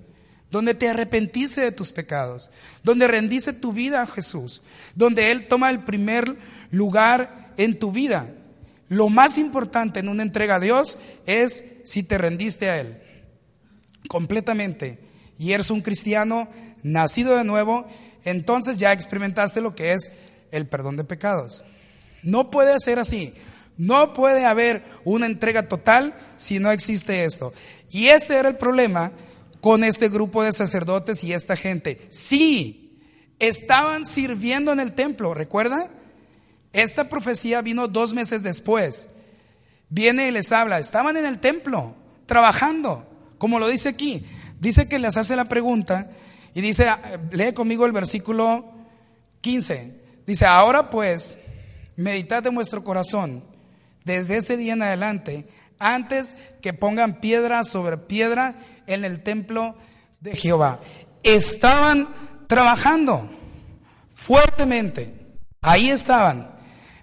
donde 0.52 0.76
te 0.76 0.90
arrepentiste 0.90 1.62
de 1.62 1.72
tus 1.72 1.92
pecados, 1.92 2.52
donde 2.84 3.08
rendiste 3.08 3.54
tu 3.54 3.74
vida 3.74 4.02
a 4.02 4.08
Jesús, 4.08 4.62
donde 4.96 5.32
Él 5.32 5.48
toma 5.48 5.70
el 5.70 5.80
primer 5.80 6.36
lugar 6.72 7.54
en 7.58 7.78
tu 7.78 7.92
vida. 7.92 8.28
Lo 8.88 9.10
más 9.10 9.38
importante 9.38 10.00
en 10.00 10.10
una 10.10 10.24
entrega 10.24 10.56
a 10.56 10.60
Dios 10.60 11.00
es 11.26 11.64
si 11.86 12.04
te 12.04 12.18
rendiste 12.18 12.70
a 12.70 12.80
Él 12.80 13.02
completamente 14.08 15.00
y 15.38 15.54
eres 15.54 15.70
un 15.72 15.82
cristiano 15.82 16.50
nacido 16.84 17.36
de 17.38 17.44
nuevo 17.44 17.86
entonces 18.26 18.78
ya 18.78 18.94
experimentaste 18.94 19.62
lo 19.62 19.76
que 19.76 19.94
es 19.94 20.12
el 20.52 20.68
perdón 20.68 20.98
de 20.98 21.04
pecados. 21.04 21.64
No 22.24 22.52
puede 22.52 22.80
ser 22.80 23.00
así. 23.00 23.34
No 23.78 24.14
puede 24.14 24.46
haber 24.46 24.84
una 25.06 25.26
entrega 25.26 25.68
total 25.68 26.14
si 26.38 26.60
no 26.60 26.70
existe 26.72 27.24
esto. 27.24 27.54
Y 27.92 28.08
este 28.08 28.36
era 28.36 28.50
el 28.50 28.58
problema 28.58 29.12
con 29.62 29.84
este 29.84 30.10
grupo 30.10 30.44
de 30.44 30.52
sacerdotes 30.52 31.24
y 31.24 31.34
esta 31.34 31.56
gente. 31.56 32.06
Sí, 32.10 33.00
estaban 33.40 34.06
sirviendo 34.06 34.72
en 34.74 34.80
el 34.80 34.94
templo, 34.94 35.34
¿recuerda? 35.34 35.90
Esta 36.74 37.10
profecía 37.10 37.62
vino 37.62 37.88
dos 37.88 38.14
meses 38.14 38.44
después. 38.44 39.10
Viene 39.90 40.28
y 40.28 40.32
les 40.32 40.52
habla, 40.52 40.80
estaban 40.80 41.18
en 41.18 41.26
el 41.26 41.40
templo, 41.40 41.96
trabajando, 42.26 43.08
como 43.38 43.60
lo 43.60 43.68
dice 43.68 43.90
aquí. 43.90 44.26
Dice 44.60 44.88
que 44.90 45.00
les 45.00 45.18
hace 45.18 45.36
la 45.36 45.46
pregunta 45.46 46.10
y 46.54 46.62
dice, 46.62 46.88
lee 47.32 47.54
conmigo 47.54 47.86
el 47.86 47.92
versículo 47.92 48.74
15. 49.42 50.00
Dice, 50.26 50.46
ahora 50.46 50.90
pues, 50.90 51.40
meditad 51.96 52.46
en 52.48 52.56
vuestro 52.56 52.84
corazón 52.84 53.44
desde 54.04 54.38
ese 54.38 54.58
día 54.58 54.74
en 54.74 54.84
adelante, 54.84 55.48
antes 55.78 56.36
que 56.62 56.74
pongan 56.74 57.20
piedra 57.20 57.64
sobre 57.64 57.98
piedra 57.98 58.56
en 58.88 59.06
el 59.06 59.22
templo 59.22 59.76
de 60.20 60.36
Jehová. 60.36 60.80
Estaban 61.24 62.08
trabajando 62.48 63.30
fuertemente, 64.16 65.14
ahí 65.62 65.90
estaban, 65.90 66.52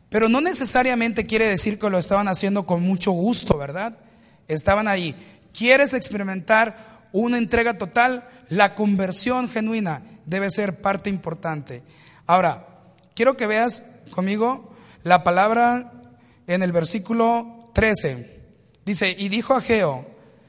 pero 0.09 0.29
no 0.29 0.41
necesariamente 0.41 1.27
quiere 1.27 1.47
decir 1.47 1.79
que 1.79 1.91
lo 1.91 1.99
estaban 1.99 2.29
haciendo 2.29 2.67
con 2.67 2.83
mucho 2.83 3.13
gusto, 3.13 3.57
¿verdad? 3.57 3.99
Estaban 4.49 4.89
ahí. 4.89 5.15
¿Quieres 5.53 5.95
experimentar 5.95 6.96
una 7.23 7.39
entrega 7.39 7.79
total, 7.79 8.29
la 8.49 8.75
conversión 8.75 9.49
genuina 9.49 10.03
debe 10.27 10.51
ser 10.51 10.81
parte 10.81 11.11
importante. 11.11 11.83
Ahora, 12.27 12.67
quiero 13.15 13.37
que 13.37 13.47
veas 13.47 14.03
conmigo 14.11 14.73
la 15.03 15.25
palabra 15.25 15.93
en 16.47 16.63
el 16.63 16.73
versículo 16.73 17.71
13. 17.75 18.37
Dice, 18.85 19.15
y 19.17 19.29
dijo 19.29 19.55
a 19.55 19.61
Geo, 19.61 20.07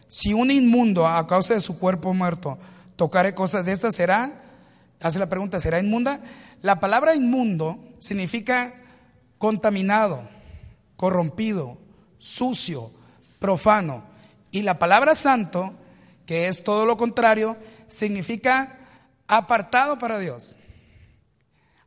si 0.07 0.33
un 0.33 0.51
inmundo 0.51 1.07
a 1.07 1.25
causa 1.27 1.53
de 1.53 1.62
su 1.62 1.77
cuerpo 1.79 2.13
muerto 2.13 2.57
tocare 2.95 3.33
cosas 3.36 3.65
de 3.65 3.74
estas, 3.74 3.95
¿será? 3.95 4.43
Hace 5.00 5.19
la 5.19 5.29
pregunta, 5.29 5.59
¿será 5.59 5.79
inmunda? 5.79 6.21
La 6.62 6.79
palabra 6.79 7.15
inmundo 7.15 7.79
significa 8.00 8.74
contaminado, 9.38 10.27
corrompido, 10.95 11.77
sucio, 12.17 12.91
profano. 13.39 14.03
Y 14.51 14.63
la 14.63 14.79
palabra 14.79 15.13
santo 15.13 15.74
que 16.27 16.48
es 16.50 16.63
todo 16.63 16.86
lo 16.86 16.98
contrario, 16.98 17.57
significa 17.88 18.77
apartado 19.27 19.98
para 19.98 20.19
Dios. 20.19 20.57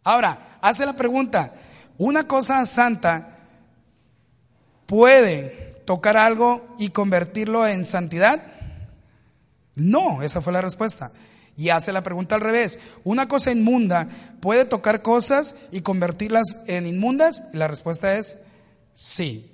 Ahora, 0.03 0.59
hace 0.63 0.87
la 0.87 0.97
pregunta, 0.97 1.53
¿una 1.99 2.27
cosa 2.27 2.65
santa 2.65 3.37
puede 4.87 5.83
tocar 5.85 6.17
algo 6.17 6.75
y 6.79 6.89
convertirlo 6.89 7.67
en 7.67 7.85
santidad? 7.85 8.43
No, 9.75 10.23
esa 10.23 10.41
fue 10.41 10.55
la 10.55 10.63
respuesta. 10.63 11.13
Y 11.57 11.69
hace 11.69 11.93
la 11.93 12.03
pregunta 12.03 12.35
al 12.35 12.41
revés, 12.41 12.81
¿una 13.05 13.29
cosa 13.29 13.53
inmunda 13.53 14.09
puede 14.41 14.65
tocar 14.65 15.03
cosas 15.03 15.57
y 15.71 15.83
convertirlas 15.83 16.63
en 16.67 16.87
inmundas? 16.87 17.45
Y 17.53 17.59
la 17.59 17.69
respuesta 17.69 18.17
es 18.17 18.39
sí. 18.95 19.51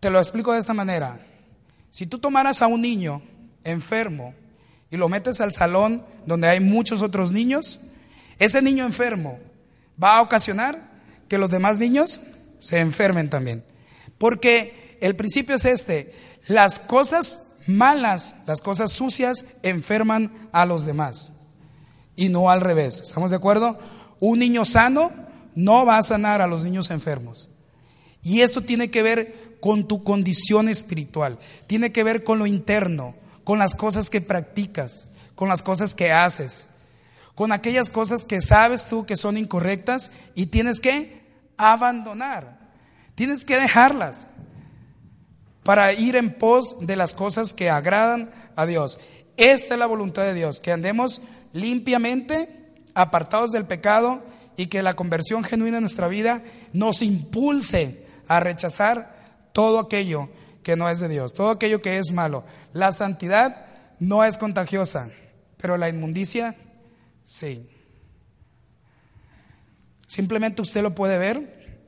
Te 0.00 0.10
lo 0.10 0.18
explico 0.18 0.52
de 0.52 0.58
esta 0.58 0.74
manera. 0.74 1.20
Si 1.90 2.06
tú 2.06 2.18
tomaras 2.18 2.60
a 2.60 2.66
un 2.66 2.82
niño 2.82 3.22
enfermo 3.64 4.34
y 4.90 4.96
lo 4.96 5.08
metes 5.08 5.40
al 5.40 5.52
salón 5.52 6.04
donde 6.26 6.48
hay 6.48 6.60
muchos 6.60 7.02
otros 7.02 7.32
niños, 7.32 7.80
ese 8.38 8.62
niño 8.62 8.84
enfermo 8.84 9.38
va 10.02 10.18
a 10.18 10.22
ocasionar 10.22 10.90
que 11.28 11.38
los 11.38 11.50
demás 11.50 11.78
niños 11.78 12.20
se 12.58 12.78
enfermen 12.78 13.30
también. 13.30 13.64
Porque 14.18 14.96
el 15.00 15.16
principio 15.16 15.56
es 15.56 15.64
este, 15.64 16.14
las 16.46 16.80
cosas 16.80 17.56
malas, 17.66 18.42
las 18.46 18.60
cosas 18.60 18.92
sucias 18.92 19.56
enferman 19.62 20.32
a 20.52 20.66
los 20.66 20.84
demás 20.84 21.32
y 22.16 22.28
no 22.28 22.50
al 22.50 22.60
revés. 22.60 23.00
¿Estamos 23.00 23.30
de 23.30 23.36
acuerdo? 23.36 23.78
Un 24.20 24.38
niño 24.38 24.64
sano 24.64 25.12
no 25.54 25.84
va 25.86 25.98
a 25.98 26.02
sanar 26.02 26.40
a 26.40 26.46
los 26.46 26.64
niños 26.64 26.90
enfermos. 26.90 27.48
Y 28.22 28.40
esto 28.40 28.62
tiene 28.62 28.90
que 28.90 29.02
ver 29.02 29.56
con 29.60 29.86
tu 29.86 30.02
condición 30.02 30.68
espiritual, 30.68 31.38
tiene 31.66 31.92
que 31.92 32.04
ver 32.04 32.24
con 32.24 32.38
lo 32.38 32.46
interno, 32.46 33.14
con 33.44 33.58
las 33.58 33.74
cosas 33.74 34.10
que 34.10 34.20
practicas, 34.20 35.08
con 35.34 35.48
las 35.48 35.62
cosas 35.62 35.94
que 35.94 36.12
haces, 36.12 36.68
con 37.34 37.52
aquellas 37.52 37.90
cosas 37.90 38.24
que 38.24 38.40
sabes 38.40 38.86
tú 38.86 39.06
que 39.06 39.16
son 39.16 39.36
incorrectas 39.36 40.10
y 40.34 40.46
tienes 40.46 40.80
que 40.80 41.22
abandonar, 41.56 42.58
tienes 43.14 43.44
que 43.44 43.56
dejarlas 43.58 44.26
para 45.62 45.92
ir 45.92 46.16
en 46.16 46.34
pos 46.34 46.76
de 46.80 46.96
las 46.96 47.14
cosas 47.14 47.54
que 47.54 47.70
agradan 47.70 48.30
a 48.54 48.66
Dios. 48.66 48.98
Esta 49.36 49.74
es 49.74 49.78
la 49.78 49.86
voluntad 49.86 50.22
de 50.22 50.34
Dios, 50.34 50.60
que 50.60 50.72
andemos 50.72 51.20
limpiamente, 51.52 52.48
apartados 52.94 53.50
del 53.50 53.64
pecado 53.64 54.22
y 54.56 54.66
que 54.66 54.82
la 54.82 54.94
conversión 54.94 55.42
genuina 55.42 55.78
en 55.78 55.82
nuestra 55.82 56.06
vida 56.06 56.42
nos 56.72 57.02
impulse 57.02 58.04
a 58.28 58.40
rechazar 58.40 59.16
todo 59.52 59.80
aquello 59.80 60.28
que 60.62 60.76
no 60.76 60.88
es 60.88 61.00
de 61.00 61.08
Dios, 61.08 61.34
todo 61.34 61.50
aquello 61.50 61.82
que 61.82 61.98
es 61.98 62.12
malo. 62.12 62.44
La 62.74 62.92
santidad 62.92 63.66
no 64.00 64.24
es 64.24 64.36
contagiosa, 64.36 65.08
pero 65.56 65.78
la 65.78 65.88
inmundicia 65.88 66.56
sí. 67.24 67.70
Simplemente 70.08 70.60
usted 70.60 70.82
lo 70.82 70.94
puede 70.94 71.16
ver. 71.16 71.78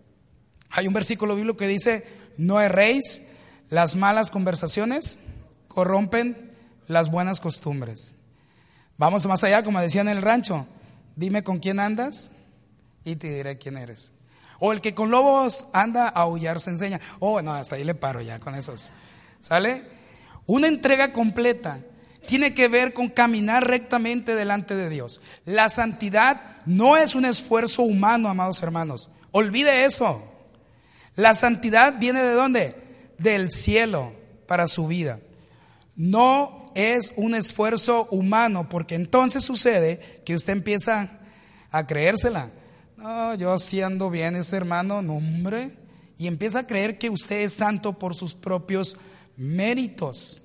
Hay 0.70 0.86
un 0.86 0.94
versículo 0.94 1.34
bíblico 1.34 1.58
que 1.58 1.66
dice, 1.66 2.06
no 2.38 2.60
erréis, 2.60 3.24
las 3.68 3.96
malas 3.96 4.30
conversaciones 4.30 5.18
corrompen 5.66 6.52
las 6.86 7.10
buenas 7.10 7.40
costumbres. 7.40 8.14
Vamos 8.96 9.26
más 9.26 9.42
allá, 9.42 9.64
como 9.64 9.80
decía 9.80 10.02
en 10.02 10.08
el 10.08 10.22
rancho, 10.22 10.66
dime 11.16 11.42
con 11.42 11.58
quién 11.58 11.80
andas 11.80 12.30
y 13.04 13.16
te 13.16 13.26
diré 13.34 13.58
quién 13.58 13.76
eres. 13.76 14.12
O 14.60 14.72
el 14.72 14.80
que 14.80 14.94
con 14.94 15.10
lobos 15.10 15.66
anda 15.72 16.06
a 16.06 16.20
aullar 16.20 16.60
se 16.60 16.70
enseña. 16.70 17.00
Oh, 17.18 17.42
no, 17.42 17.52
hasta 17.52 17.74
ahí 17.74 17.82
le 17.82 17.96
paro 17.96 18.20
ya 18.20 18.38
con 18.38 18.54
esos. 18.54 18.92
¿Sale? 19.40 19.95
Una 20.46 20.68
entrega 20.68 21.12
completa 21.12 21.80
tiene 22.26 22.54
que 22.54 22.68
ver 22.68 22.92
con 22.92 23.08
caminar 23.08 23.66
rectamente 23.66 24.34
delante 24.34 24.76
de 24.76 24.90
Dios. 24.90 25.20
La 25.44 25.68
santidad 25.68 26.40
no 26.66 26.96
es 26.96 27.14
un 27.14 27.24
esfuerzo 27.24 27.82
humano, 27.82 28.28
amados 28.28 28.62
hermanos. 28.62 29.08
Olvide 29.32 29.84
eso. 29.84 30.22
La 31.14 31.34
santidad 31.34 31.98
viene 31.98 32.22
de 32.22 32.34
dónde? 32.34 32.76
Del 33.18 33.50
cielo 33.50 34.12
para 34.46 34.66
su 34.66 34.86
vida. 34.86 35.20
No 35.94 36.66
es 36.74 37.12
un 37.16 37.34
esfuerzo 37.34 38.06
humano, 38.10 38.68
porque 38.68 38.94
entonces 38.94 39.44
sucede 39.44 40.20
que 40.24 40.34
usted 40.34 40.52
empieza 40.52 41.10
a 41.70 41.86
creérsela. 41.86 42.50
No, 42.96 43.34
yo 43.34 43.56
ando 43.84 44.10
bien, 44.10 44.36
ese 44.36 44.56
hermano, 44.56 45.00
no 45.00 45.16
hombre. 45.16 45.70
Y 46.18 46.26
empieza 46.26 46.60
a 46.60 46.66
creer 46.66 46.98
que 46.98 47.10
usted 47.10 47.40
es 47.40 47.54
santo 47.54 47.98
por 47.98 48.14
sus 48.14 48.34
propios 48.34 48.96
méritos. 49.36 50.42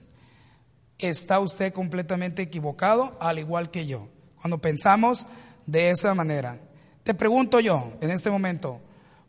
Está 0.97 1.39
usted 1.39 1.73
completamente 1.73 2.41
equivocado, 2.41 3.17
al 3.19 3.39
igual 3.39 3.71
que 3.71 3.87
yo, 3.87 4.07
cuando 4.39 4.59
pensamos 4.59 5.25
de 5.65 5.89
esa 5.89 6.13
manera. 6.13 6.59
Te 7.03 7.13
pregunto 7.13 7.59
yo, 7.59 7.93
en 8.01 8.11
este 8.11 8.29
momento, 8.29 8.79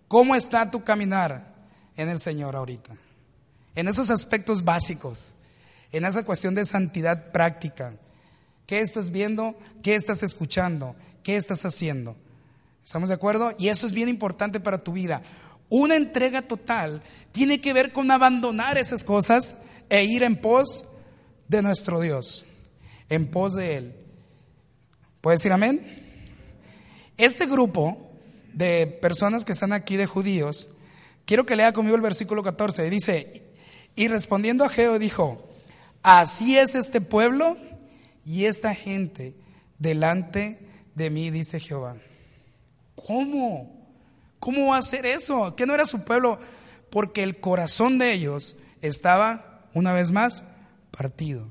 ¿cómo 0.08 0.34
está 0.34 0.70
tu 0.70 0.84
caminar 0.84 1.54
en 1.96 2.08
el 2.08 2.20
Señor 2.20 2.56
ahorita? 2.56 2.94
En 3.74 3.88
esos 3.88 4.10
aspectos 4.10 4.64
básicos, 4.64 5.32
en 5.92 6.04
esa 6.04 6.24
cuestión 6.24 6.54
de 6.54 6.66
santidad 6.66 7.32
práctica. 7.32 7.94
¿Qué 8.66 8.80
estás 8.80 9.10
viendo? 9.10 9.56
¿Qué 9.82 9.94
estás 9.94 10.22
escuchando? 10.22 10.94
¿Qué 11.22 11.36
estás 11.36 11.64
haciendo? 11.64 12.16
¿Estamos 12.84 13.08
de 13.08 13.14
acuerdo? 13.14 13.54
Y 13.58 13.68
eso 13.68 13.86
es 13.86 13.92
bien 13.92 14.08
importante 14.08 14.60
para 14.60 14.82
tu 14.82 14.92
vida. 14.92 15.22
Una 15.74 15.96
entrega 15.96 16.42
total 16.42 17.02
tiene 17.32 17.62
que 17.62 17.72
ver 17.72 17.94
con 17.94 18.10
abandonar 18.10 18.76
esas 18.76 19.04
cosas 19.04 19.62
e 19.88 20.04
ir 20.04 20.22
en 20.22 20.36
pos 20.36 20.86
de 21.48 21.62
nuestro 21.62 21.98
Dios, 21.98 22.44
en 23.08 23.30
pos 23.30 23.54
de 23.54 23.76
Él. 23.76 23.94
¿Puedes 25.22 25.40
decir 25.40 25.50
amén? 25.50 25.80
Este 27.16 27.46
grupo 27.46 28.10
de 28.52 28.86
personas 28.86 29.46
que 29.46 29.52
están 29.52 29.72
aquí 29.72 29.96
de 29.96 30.04
judíos, 30.04 30.68
quiero 31.24 31.46
que 31.46 31.56
lea 31.56 31.72
conmigo 31.72 31.96
el 31.96 32.02
versículo 32.02 32.42
14. 32.42 32.90
Dice, 32.90 33.42
y 33.96 34.08
respondiendo 34.08 34.66
a 34.66 34.68
Geo 34.68 34.98
dijo, 34.98 35.48
así 36.02 36.58
es 36.58 36.74
este 36.74 37.00
pueblo 37.00 37.56
y 38.26 38.44
esta 38.44 38.74
gente 38.74 39.34
delante 39.78 40.58
de 40.94 41.08
mí, 41.08 41.30
dice 41.30 41.60
Jehová. 41.60 41.96
¿Cómo? 42.94 43.81
¿Cómo 44.42 44.72
va 44.72 44.78
a 44.78 44.82
ser 44.82 45.06
eso? 45.06 45.54
¿Qué 45.54 45.66
no 45.66 45.74
era 45.74 45.86
su 45.86 46.02
pueblo? 46.02 46.40
Porque 46.90 47.22
el 47.22 47.38
corazón 47.38 47.98
de 47.98 48.12
ellos 48.12 48.56
estaba, 48.80 49.68
una 49.72 49.92
vez 49.92 50.10
más, 50.10 50.42
partido. 50.90 51.46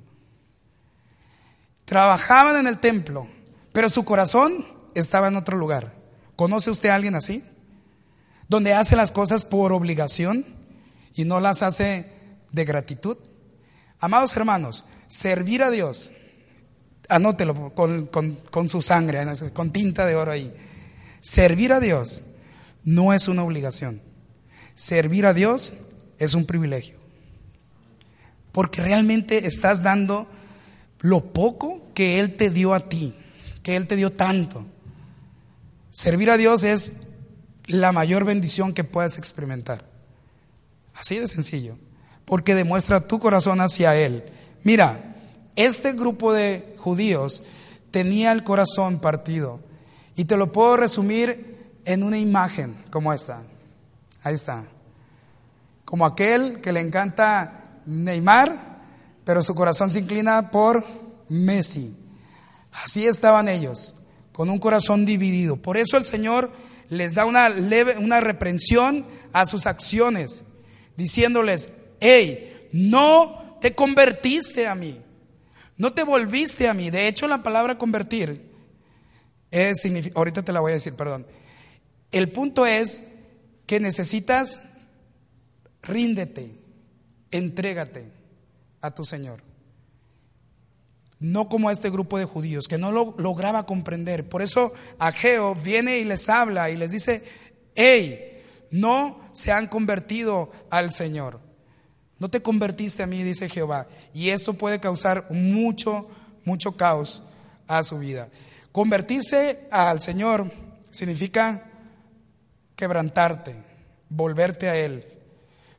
Trabajaban 1.86 2.58
en 2.58 2.68
el 2.68 2.80
templo, 2.80 3.30
pero 3.72 3.88
su 3.88 4.04
corazón 4.04 4.68
estaba 4.94 5.30
en 5.30 5.38
otro 5.38 5.56
lugar. 5.56 5.94
¿Conoce 6.36 6.70
usted 6.70 6.90
a 6.90 6.96
alguien 6.96 7.16
así? 7.16 7.46
Donde 8.50 8.74
hace 8.74 8.98
las 8.98 9.14
cosas 9.14 9.46
por 9.46 9.72
obligación 9.72 10.46
y 11.16 11.24
no 11.24 11.40
las 11.40 11.64
hace 11.64 12.12
de 12.52 12.66
gratitud. 12.66 13.18
Amados 14.02 14.36
hermanos, 14.36 14.84
servir 15.08 15.64
a 15.64 15.70
Dios, 15.70 16.12
anótelo 17.08 17.74
con, 17.74 18.08
con 18.52 18.68
su 18.68 18.82
sangre, 18.82 19.26
con 19.54 19.72
tinta 19.72 20.06
de 20.06 20.18
oro 20.18 20.34
ahí. 20.34 20.54
Servir 21.22 21.72
a 21.72 21.80
Dios 21.80 22.24
no 22.84 23.14
es 23.14 23.28
una 23.28 23.44
obligación. 23.44 24.02
Servir 24.76 25.26
a 25.26 25.34
Dios 25.34 25.74
es 26.18 26.34
un 26.34 26.46
privilegio. 26.46 26.98
Porque 28.52 28.82
realmente 28.82 29.48
estás 29.48 29.84
dando 29.84 30.28
lo 31.00 31.34
poco 31.34 31.82
que 31.94 32.20
Él 32.20 32.36
te 32.36 32.50
dio 32.50 32.74
a 32.74 32.90
ti, 32.90 33.16
que 33.64 33.76
Él 33.76 33.88
te 33.88 33.96
dio 33.96 34.12
tanto. 34.12 34.66
Servir 35.90 36.30
a 36.30 36.38
Dios 36.38 36.64
es 36.64 37.08
la 37.68 37.92
mayor 37.92 38.26
bendición 38.26 38.74
que 38.74 38.84
puedes 38.84 39.18
experimentar. 39.18 39.86
Así 40.94 41.18
de 41.18 41.28
sencillo. 41.28 41.78
Porque 42.26 42.56
demuestra 42.56 43.08
tu 43.08 43.20
corazón 43.20 43.62
hacia 43.62 43.96
Él. 43.96 44.24
Mira, 44.64 45.16
este 45.56 45.94
grupo 45.94 46.34
de 46.34 46.76
judíos 46.78 47.44
tenía 47.92 48.32
el 48.32 48.44
corazón 48.44 49.00
partido. 49.00 49.60
Y 50.16 50.26
te 50.26 50.38
lo 50.38 50.52
puedo 50.52 50.78
resumir 50.78 51.51
en 51.86 52.04
una 52.04 52.18
imagen 52.18 52.76
como 52.90 53.14
esta. 53.14 53.44
Ahí 54.24 54.36
está. 54.36 54.64
Como 55.86 56.06
aquel 56.06 56.62
que 56.62 56.72
le 56.72 56.80
encanta 56.80 57.82
Neymar, 57.86 58.82
pero 59.24 59.44
su 59.44 59.56
corazón 59.56 59.90
se 59.90 60.00
inclina 60.00 60.52
por 60.52 60.86
Messi. 61.30 61.96
Así 62.72 63.06
estaban 63.06 63.50
ellos, 63.50 63.96
con 64.32 64.50
un 64.50 64.60
corazón 64.60 65.06
dividido. 65.06 65.58
Por 65.58 65.78
eso 65.78 65.98
el 65.98 66.06
Señor 66.06 66.52
les 66.90 67.14
da 67.14 67.26
una, 67.26 67.50
una 68.00 68.22
reprensión 68.22 69.06
a 69.34 69.46
sus 69.46 69.66
acciones, 69.66 70.44
diciéndoles, 70.98 71.70
hey, 72.00 72.70
no 72.74 73.58
te 73.62 73.74
convertiste 73.74 74.68
a 74.68 74.76
mí, 74.76 75.00
no 75.78 75.94
te 75.94 76.04
volviste 76.04 76.68
a 76.68 76.74
mí. 76.74 76.90
De 76.90 77.08
hecho, 77.08 77.28
la 77.28 77.44
palabra 77.44 77.78
convertir 77.78 78.50
es, 79.52 79.88
ahorita 80.16 80.44
te 80.44 80.52
la 80.52 80.60
voy 80.60 80.72
a 80.72 80.76
decir, 80.76 80.94
perdón. 80.96 81.26
El 82.12 82.30
punto 82.32 82.66
es 82.66 83.04
que 83.66 83.80
necesitas, 83.80 84.62
ríndete, 85.82 86.52
entrégate 87.32 88.12
a 88.82 88.92
tu 88.92 89.06
Señor. 89.06 89.42
No 91.20 91.48
como 91.48 91.70
a 91.70 91.72
este 91.72 91.90
grupo 91.90 92.18
de 92.18 92.26
judíos 92.26 92.68
que 92.68 92.78
no 92.78 92.92
lo 92.92 93.16
lograba 93.18 93.66
comprender. 93.66 94.28
Por 94.28 94.42
eso 94.42 94.74
Ageo 94.98 95.56
viene 95.56 96.00
y 96.00 96.04
les 96.04 96.28
habla 96.30 96.70
y 96.70 96.78
les 96.78 96.92
dice, 96.92 97.24
hey, 97.76 98.44
no 98.72 99.20
se 99.32 99.52
han 99.52 99.68
convertido 99.68 100.52
al 100.70 100.94
Señor. 100.94 101.40
No 102.18 102.30
te 102.30 102.42
convertiste 102.42 103.04
a 103.04 103.08
mí, 103.08 103.24
dice 103.24 103.50
Jehová. 103.50 103.88
Y 104.14 104.30
esto 104.30 104.54
puede 104.54 104.80
causar 104.80 105.32
mucho, 105.32 106.10
mucho 106.44 106.76
caos 106.76 107.22
a 107.68 107.84
su 107.84 108.00
vida. 108.00 108.30
Convertirse 108.72 109.68
al 109.72 110.02
Señor 110.02 110.52
significa 110.92 111.71
quebrantarte, 112.82 113.54
volverte 114.10 114.68
a 114.68 114.76
Él. 114.76 115.06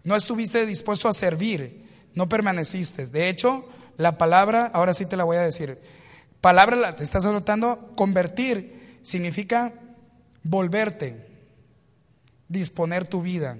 No 0.04 0.14
estuviste 0.14 0.64
dispuesto 0.66 1.08
a 1.08 1.12
servir, 1.12 1.84
no 2.14 2.28
permaneciste. 2.28 3.06
De 3.06 3.28
hecho, 3.28 3.68
la 3.96 4.18
palabra, 4.18 4.66
ahora 4.66 4.94
sí 4.94 5.04
te 5.04 5.16
la 5.16 5.24
voy 5.24 5.36
a 5.36 5.42
decir, 5.42 5.80
palabra, 6.40 6.94
te 6.94 7.02
estás 7.02 7.26
anotando, 7.26 7.90
convertir 7.96 9.00
significa 9.02 9.72
volverte, 10.44 11.26
disponer 12.46 13.08
tu 13.08 13.20
vida, 13.20 13.58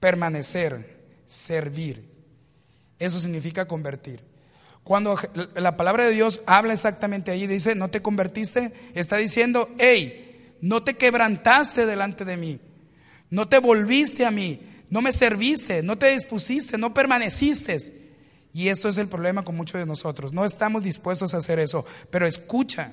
permanecer, 0.00 1.04
servir. 1.26 2.10
Eso 2.98 3.20
significa 3.20 3.68
convertir. 3.68 4.24
Cuando 4.84 5.18
la 5.54 5.76
palabra 5.76 6.06
de 6.06 6.12
Dios 6.12 6.40
habla 6.46 6.72
exactamente 6.72 7.30
ahí, 7.30 7.46
dice, 7.46 7.74
no 7.74 7.88
te 7.88 8.00
convertiste, 8.00 8.72
está 8.94 9.18
diciendo, 9.18 9.68
hey, 9.78 10.56
no 10.62 10.82
te 10.82 10.94
quebrantaste 10.94 11.84
delante 11.84 12.24
de 12.24 12.38
mí, 12.38 12.60
no 13.30 13.48
te 13.48 13.58
volviste 13.58 14.26
a 14.26 14.30
mí, 14.30 14.60
no 14.90 15.00
me 15.00 15.12
serviste, 15.12 15.82
no 15.82 15.96
te 15.96 16.10
dispusiste, 16.10 16.76
no 16.76 16.92
permaneciste. 16.92 17.78
Y 18.52 18.68
esto 18.68 18.88
es 18.88 18.98
el 18.98 19.06
problema 19.06 19.44
con 19.44 19.56
muchos 19.56 19.80
de 19.80 19.86
nosotros. 19.86 20.32
No 20.32 20.44
estamos 20.44 20.82
dispuestos 20.82 21.32
a 21.32 21.38
hacer 21.38 21.60
eso. 21.60 21.86
Pero 22.10 22.26
escucha, 22.26 22.92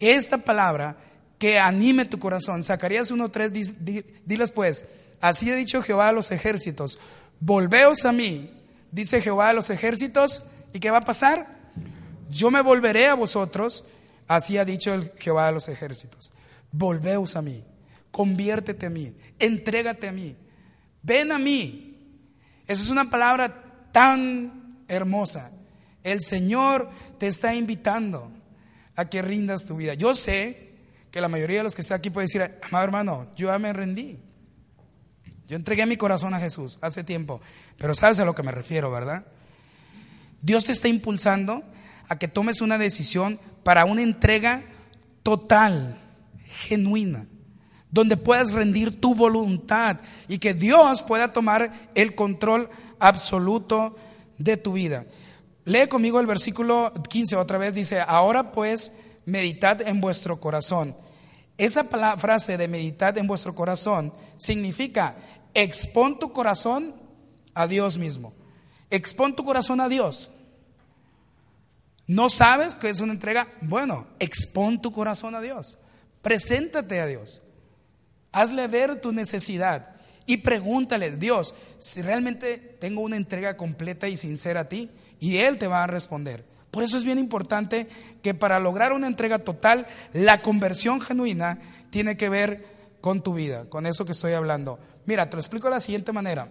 esta 0.00 0.38
palabra 0.38 0.96
que 1.38 1.58
anime 1.58 2.04
tu 2.04 2.18
corazón. 2.18 2.64
Zacarías 2.64 3.12
1.3, 3.12 4.04
diles 4.24 4.50
pues, 4.50 4.84
así 5.20 5.50
ha 5.50 5.54
dicho 5.54 5.82
Jehová 5.82 6.08
a 6.08 6.12
los 6.12 6.30
ejércitos, 6.30 6.98
volveos 7.40 8.04
a 8.04 8.12
mí, 8.12 8.50
dice 8.90 9.20
Jehová 9.20 9.50
a 9.50 9.52
los 9.52 9.70
ejércitos, 9.70 10.44
¿y 10.72 10.80
qué 10.80 10.90
va 10.90 10.98
a 10.98 11.04
pasar? 11.04 11.46
Yo 12.30 12.50
me 12.50 12.62
volveré 12.62 13.08
a 13.08 13.14
vosotros, 13.14 13.84
así 14.26 14.58
ha 14.58 14.64
dicho 14.64 14.94
el 14.94 15.12
Jehová 15.18 15.48
a 15.48 15.52
los 15.52 15.68
ejércitos. 15.68 16.32
Volveos 16.72 17.36
a 17.36 17.42
mí, 17.42 17.62
conviértete 18.14 18.86
a 18.86 18.90
mí, 18.90 19.12
entrégate 19.40 20.06
a 20.06 20.12
mí. 20.12 20.36
Ven 21.02 21.32
a 21.32 21.38
mí. 21.38 21.98
Esa 22.64 22.84
es 22.84 22.90
una 22.90 23.10
palabra 23.10 23.90
tan 23.90 24.84
hermosa 24.86 25.50
El 26.04 26.22
Señor 26.22 26.88
te 27.18 27.26
está 27.26 27.54
invitando 27.54 28.30
a 28.94 29.06
que 29.06 29.20
rindas 29.20 29.66
tu 29.66 29.76
vida. 29.76 29.94
Yo 29.94 30.14
sé 30.14 30.76
que 31.10 31.20
la 31.20 31.28
mayoría 31.28 31.58
de 31.58 31.64
los 31.64 31.74
que 31.74 31.82
están 31.82 31.98
aquí 31.98 32.10
puede 32.10 32.26
decir, 32.26 32.42
amado 32.62 32.84
hermano, 32.84 33.26
yo 33.34 33.48
ya 33.48 33.58
me 33.58 33.72
rendí. 33.72 34.20
Yo 35.48 35.56
entregué 35.56 35.84
mi 35.84 35.96
corazón 35.96 36.34
a 36.34 36.38
Jesús 36.38 36.78
hace 36.82 37.02
tiempo, 37.02 37.40
pero 37.78 37.94
sabes 37.94 38.20
a 38.20 38.24
lo 38.24 38.34
que 38.36 38.44
me 38.44 38.52
refiero, 38.52 38.92
¿verdad? 38.92 39.26
Dios 40.40 40.66
te 40.66 40.72
está 40.72 40.86
impulsando 40.86 41.64
a 42.08 42.16
que 42.16 42.28
tomes 42.28 42.60
una 42.60 42.78
decisión 42.78 43.40
para 43.64 43.84
una 43.84 44.02
entrega 44.02 44.62
total, 45.24 45.98
genuina, 46.46 47.26
donde 47.94 48.16
puedas 48.16 48.52
rendir 48.52 49.00
tu 49.00 49.14
voluntad 49.14 50.00
y 50.26 50.38
que 50.38 50.52
Dios 50.52 51.04
pueda 51.04 51.32
tomar 51.32 51.90
el 51.94 52.16
control 52.16 52.68
absoluto 52.98 53.94
de 54.36 54.56
tu 54.56 54.72
vida. 54.72 55.06
Lee 55.64 55.86
conmigo 55.86 56.18
el 56.18 56.26
versículo 56.26 56.92
15 57.08 57.36
otra 57.36 57.56
vez, 57.56 57.72
dice, 57.72 58.00
ahora 58.00 58.50
pues 58.50 58.96
meditad 59.26 59.80
en 59.80 60.00
vuestro 60.00 60.40
corazón. 60.40 60.96
Esa 61.56 61.84
frase 61.84 62.58
de 62.58 62.66
meditad 62.66 63.16
en 63.16 63.28
vuestro 63.28 63.54
corazón 63.54 64.12
significa 64.36 65.14
expon 65.54 66.18
tu 66.18 66.32
corazón 66.32 66.96
a 67.54 67.68
Dios 67.68 67.96
mismo. 67.96 68.34
Expon 68.90 69.36
tu 69.36 69.44
corazón 69.44 69.80
a 69.80 69.88
Dios. 69.88 70.32
¿No 72.08 72.28
sabes 72.28 72.74
que 72.74 72.90
es 72.90 72.98
una 72.98 73.12
entrega? 73.12 73.46
Bueno, 73.60 74.08
expon 74.18 74.82
tu 74.82 74.90
corazón 74.90 75.36
a 75.36 75.40
Dios. 75.40 75.78
Preséntate 76.22 77.00
a 77.00 77.06
Dios. 77.06 77.40
Hazle 78.34 78.66
ver 78.66 79.00
tu 79.00 79.12
necesidad 79.12 79.94
y 80.26 80.38
pregúntale, 80.38 81.16
Dios, 81.16 81.54
si 81.78 82.02
realmente 82.02 82.58
tengo 82.80 83.00
una 83.00 83.16
entrega 83.16 83.56
completa 83.56 84.08
y 84.08 84.16
sincera 84.16 84.60
a 84.60 84.68
ti, 84.68 84.90
y 85.20 85.36
Él 85.38 85.56
te 85.56 85.68
va 85.68 85.84
a 85.84 85.86
responder. 85.86 86.44
Por 86.72 86.82
eso 86.82 86.96
es 86.96 87.04
bien 87.04 87.20
importante 87.20 87.86
que 88.22 88.34
para 88.34 88.58
lograr 88.58 88.92
una 88.92 89.06
entrega 89.06 89.38
total, 89.38 89.86
la 90.12 90.42
conversión 90.42 91.00
genuina 91.00 91.60
tiene 91.90 92.16
que 92.16 92.28
ver 92.28 92.66
con 93.00 93.22
tu 93.22 93.34
vida, 93.34 93.66
con 93.70 93.86
eso 93.86 94.04
que 94.04 94.10
estoy 94.10 94.32
hablando. 94.32 94.80
Mira, 95.06 95.30
te 95.30 95.36
lo 95.36 95.40
explico 95.40 95.68
de 95.68 95.74
la 95.74 95.80
siguiente 95.80 96.12
manera. 96.12 96.48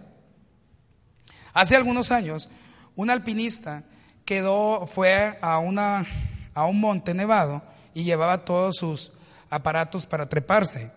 Hace 1.52 1.76
algunos 1.76 2.10
años, 2.10 2.48
un 2.96 3.10
alpinista 3.10 3.84
quedó, 4.24 4.86
fue 4.86 5.38
a, 5.42 5.58
una, 5.58 6.06
a 6.54 6.64
un 6.64 6.80
monte 6.80 7.12
nevado 7.12 7.62
y 7.92 8.04
llevaba 8.04 8.46
todos 8.46 8.76
sus 8.76 9.12
aparatos 9.50 10.06
para 10.06 10.28
treparse. 10.28 10.90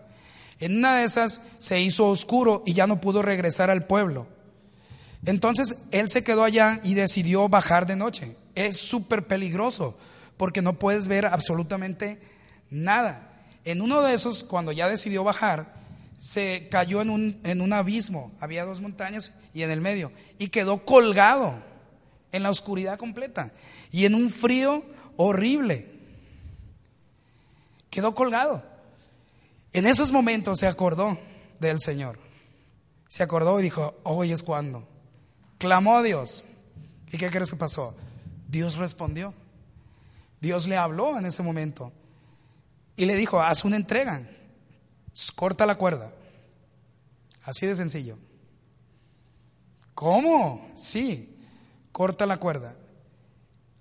En 0.60 0.76
una 0.76 0.96
de 0.96 1.04
esas 1.04 1.42
se 1.58 1.80
hizo 1.80 2.06
oscuro 2.06 2.62
y 2.66 2.74
ya 2.74 2.86
no 2.86 3.00
pudo 3.00 3.22
regresar 3.22 3.70
al 3.70 3.86
pueblo. 3.86 4.26
Entonces 5.24 5.86
él 5.90 6.10
se 6.10 6.24
quedó 6.24 6.44
allá 6.44 6.80
y 6.82 6.94
decidió 6.94 7.48
bajar 7.48 7.86
de 7.86 7.96
noche. 7.96 8.36
Es 8.54 8.76
súper 8.78 9.26
peligroso 9.26 9.98
porque 10.36 10.62
no 10.62 10.78
puedes 10.78 11.06
ver 11.06 11.26
absolutamente 11.26 12.20
nada. 12.70 13.28
En 13.64 13.82
uno 13.82 14.02
de 14.02 14.14
esos, 14.14 14.44
cuando 14.44 14.72
ya 14.72 14.88
decidió 14.88 15.24
bajar, 15.24 15.74
se 16.18 16.68
cayó 16.70 17.02
en 17.02 17.10
un, 17.10 17.40
en 17.44 17.60
un 17.60 17.72
abismo. 17.72 18.32
Había 18.40 18.64
dos 18.64 18.80
montañas 18.80 19.32
y 19.54 19.62
en 19.62 19.70
el 19.70 19.80
medio. 19.80 20.12
Y 20.38 20.48
quedó 20.48 20.84
colgado 20.84 21.54
en 22.32 22.42
la 22.42 22.50
oscuridad 22.50 22.98
completa 22.98 23.52
y 23.90 24.04
en 24.04 24.14
un 24.14 24.30
frío 24.30 24.84
horrible. 25.16 25.86
Quedó 27.90 28.14
colgado. 28.14 28.64
En 29.72 29.86
esos 29.86 30.12
momentos 30.12 30.60
se 30.60 30.66
acordó 30.66 31.18
del 31.60 31.80
Señor. 31.80 32.18
Se 33.08 33.22
acordó 33.22 33.58
y 33.60 33.62
dijo, 33.62 33.98
hoy 34.04 34.32
es 34.32 34.42
cuando. 34.42 34.86
Clamó 35.58 35.96
a 35.96 36.02
Dios. 36.02 36.44
¿Y 37.10 37.18
qué 37.18 37.30
crees 37.30 37.50
que 37.50 37.56
pasó? 37.56 37.96
Dios 38.48 38.76
respondió. 38.76 39.34
Dios 40.40 40.66
le 40.68 40.76
habló 40.76 41.18
en 41.18 41.26
ese 41.26 41.42
momento. 41.42 41.92
Y 42.96 43.06
le 43.06 43.16
dijo, 43.16 43.40
haz 43.40 43.64
una 43.64 43.76
entrega. 43.76 44.22
Corta 45.34 45.66
la 45.66 45.76
cuerda. 45.76 46.12
Así 47.44 47.66
de 47.66 47.76
sencillo. 47.76 48.18
¿Cómo? 49.94 50.70
Sí, 50.76 51.36
corta 51.92 52.26
la 52.26 52.38
cuerda. 52.38 52.76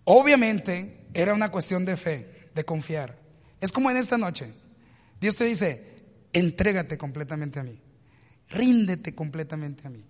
Obviamente 0.03 1.05
era 1.13 1.33
una 1.33 1.51
cuestión 1.51 1.85
de 1.85 1.97
fe, 1.97 2.49
de 2.55 2.63
confiar. 2.63 3.17
Es 3.59 3.71
como 3.71 3.91
en 3.91 3.97
esta 3.97 4.17
noche. 4.17 4.53
Dios 5.19 5.35
te 5.35 5.45
dice, 5.45 6.03
entrégate 6.33 6.97
completamente 6.97 7.59
a 7.59 7.63
mí. 7.63 7.79
Ríndete 8.49 9.13
completamente 9.15 9.87
a 9.87 9.89
mí. 9.89 10.05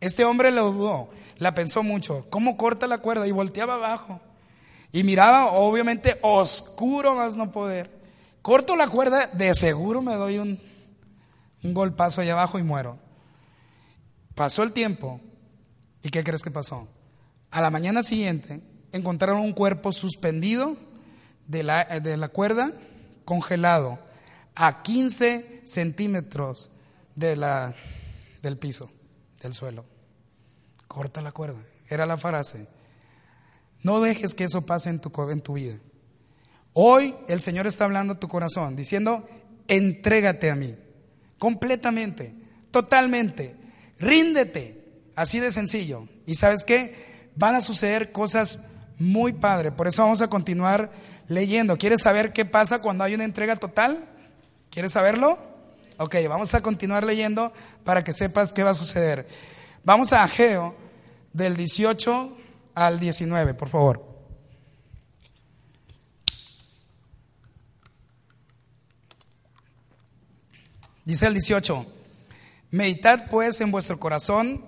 Este 0.00 0.24
hombre 0.24 0.50
lo 0.50 0.70
dudó, 0.72 1.10
la 1.38 1.54
pensó 1.54 1.82
mucho. 1.82 2.26
¿Cómo 2.30 2.56
corta 2.56 2.86
la 2.86 2.98
cuerda? 2.98 3.26
Y 3.26 3.32
volteaba 3.32 3.74
abajo. 3.74 4.20
Y 4.92 5.04
miraba, 5.04 5.52
obviamente, 5.52 6.18
oscuro 6.22 7.14
más 7.14 7.36
no 7.36 7.50
poder. 7.50 7.90
Corto 8.42 8.76
la 8.76 8.88
cuerda, 8.88 9.26
de 9.26 9.54
seguro 9.54 10.02
me 10.02 10.14
doy 10.14 10.38
un, 10.38 10.60
un 11.62 11.74
golpazo 11.74 12.20
allá 12.20 12.34
abajo 12.34 12.58
y 12.58 12.62
muero. 12.62 12.98
Pasó 14.34 14.62
el 14.62 14.72
tiempo. 14.72 15.20
¿Y 16.02 16.10
qué 16.10 16.22
crees 16.22 16.42
que 16.42 16.50
pasó? 16.50 16.86
A 17.50 17.60
la 17.60 17.70
mañana 17.70 18.04
siguiente 18.04 18.60
encontraron 18.92 19.40
un 19.40 19.52
cuerpo 19.52 19.92
suspendido 19.92 20.76
de 21.48 21.62
la, 21.62 21.84
de 21.84 22.16
la 22.16 22.28
cuerda, 22.28 22.72
congelado, 23.26 23.98
a 24.54 24.82
15 24.82 25.60
centímetros 25.64 26.70
de 27.14 27.36
la, 27.36 27.74
del 28.42 28.56
piso 28.56 28.90
del 29.42 29.52
suelo. 29.52 29.84
Corta 30.88 31.20
la 31.20 31.32
cuerda. 31.32 31.60
Era 31.88 32.06
la 32.06 32.16
frase. 32.16 32.66
No 33.82 34.00
dejes 34.00 34.34
que 34.34 34.44
eso 34.44 34.64
pase 34.64 34.88
en 34.88 35.00
tu, 35.00 35.12
en 35.30 35.42
tu 35.42 35.54
vida. 35.54 35.76
Hoy 36.72 37.14
el 37.28 37.40
Señor 37.40 37.66
está 37.66 37.84
hablando 37.84 38.14
a 38.14 38.20
tu 38.20 38.28
corazón, 38.28 38.76
diciendo, 38.76 39.26
entrégate 39.68 40.50
a 40.50 40.56
mí, 40.56 40.74
completamente, 41.38 42.34
totalmente, 42.70 43.56
ríndete, 43.98 44.84
así 45.14 45.40
de 45.40 45.52
sencillo. 45.52 46.08
Y 46.26 46.34
sabes 46.34 46.64
qué, 46.64 47.30
van 47.34 47.54
a 47.54 47.62
suceder 47.62 48.12
cosas 48.12 48.64
muy 48.98 49.32
padres, 49.32 49.72
por 49.72 49.86
eso 49.86 50.02
vamos 50.02 50.20
a 50.20 50.28
continuar 50.28 50.90
leyendo. 51.28 51.76
¿Quieres 51.78 52.02
saber 52.02 52.32
qué 52.32 52.44
pasa 52.44 52.80
cuando 52.80 53.04
hay 53.04 53.14
una 53.14 53.24
entrega 53.24 53.56
total? 53.56 54.04
¿Quieres 54.70 54.92
saberlo? 54.92 55.38
Ok, 55.98 56.16
vamos 56.28 56.54
a 56.54 56.60
continuar 56.60 57.04
leyendo 57.04 57.52
para 57.84 58.04
que 58.04 58.12
sepas 58.12 58.52
qué 58.52 58.62
va 58.62 58.70
a 58.70 58.74
suceder. 58.74 59.26
Vamos 59.84 60.12
a 60.12 60.22
Ageo 60.22 60.74
del 61.32 61.56
18 61.56 62.36
al 62.74 63.00
19, 63.00 63.54
por 63.54 63.68
favor. 63.68 64.04
Dice 71.04 71.26
el 71.26 71.34
18, 71.34 71.86
meditad 72.72 73.30
pues 73.30 73.60
en 73.60 73.70
vuestro 73.70 74.00
corazón 74.00 74.64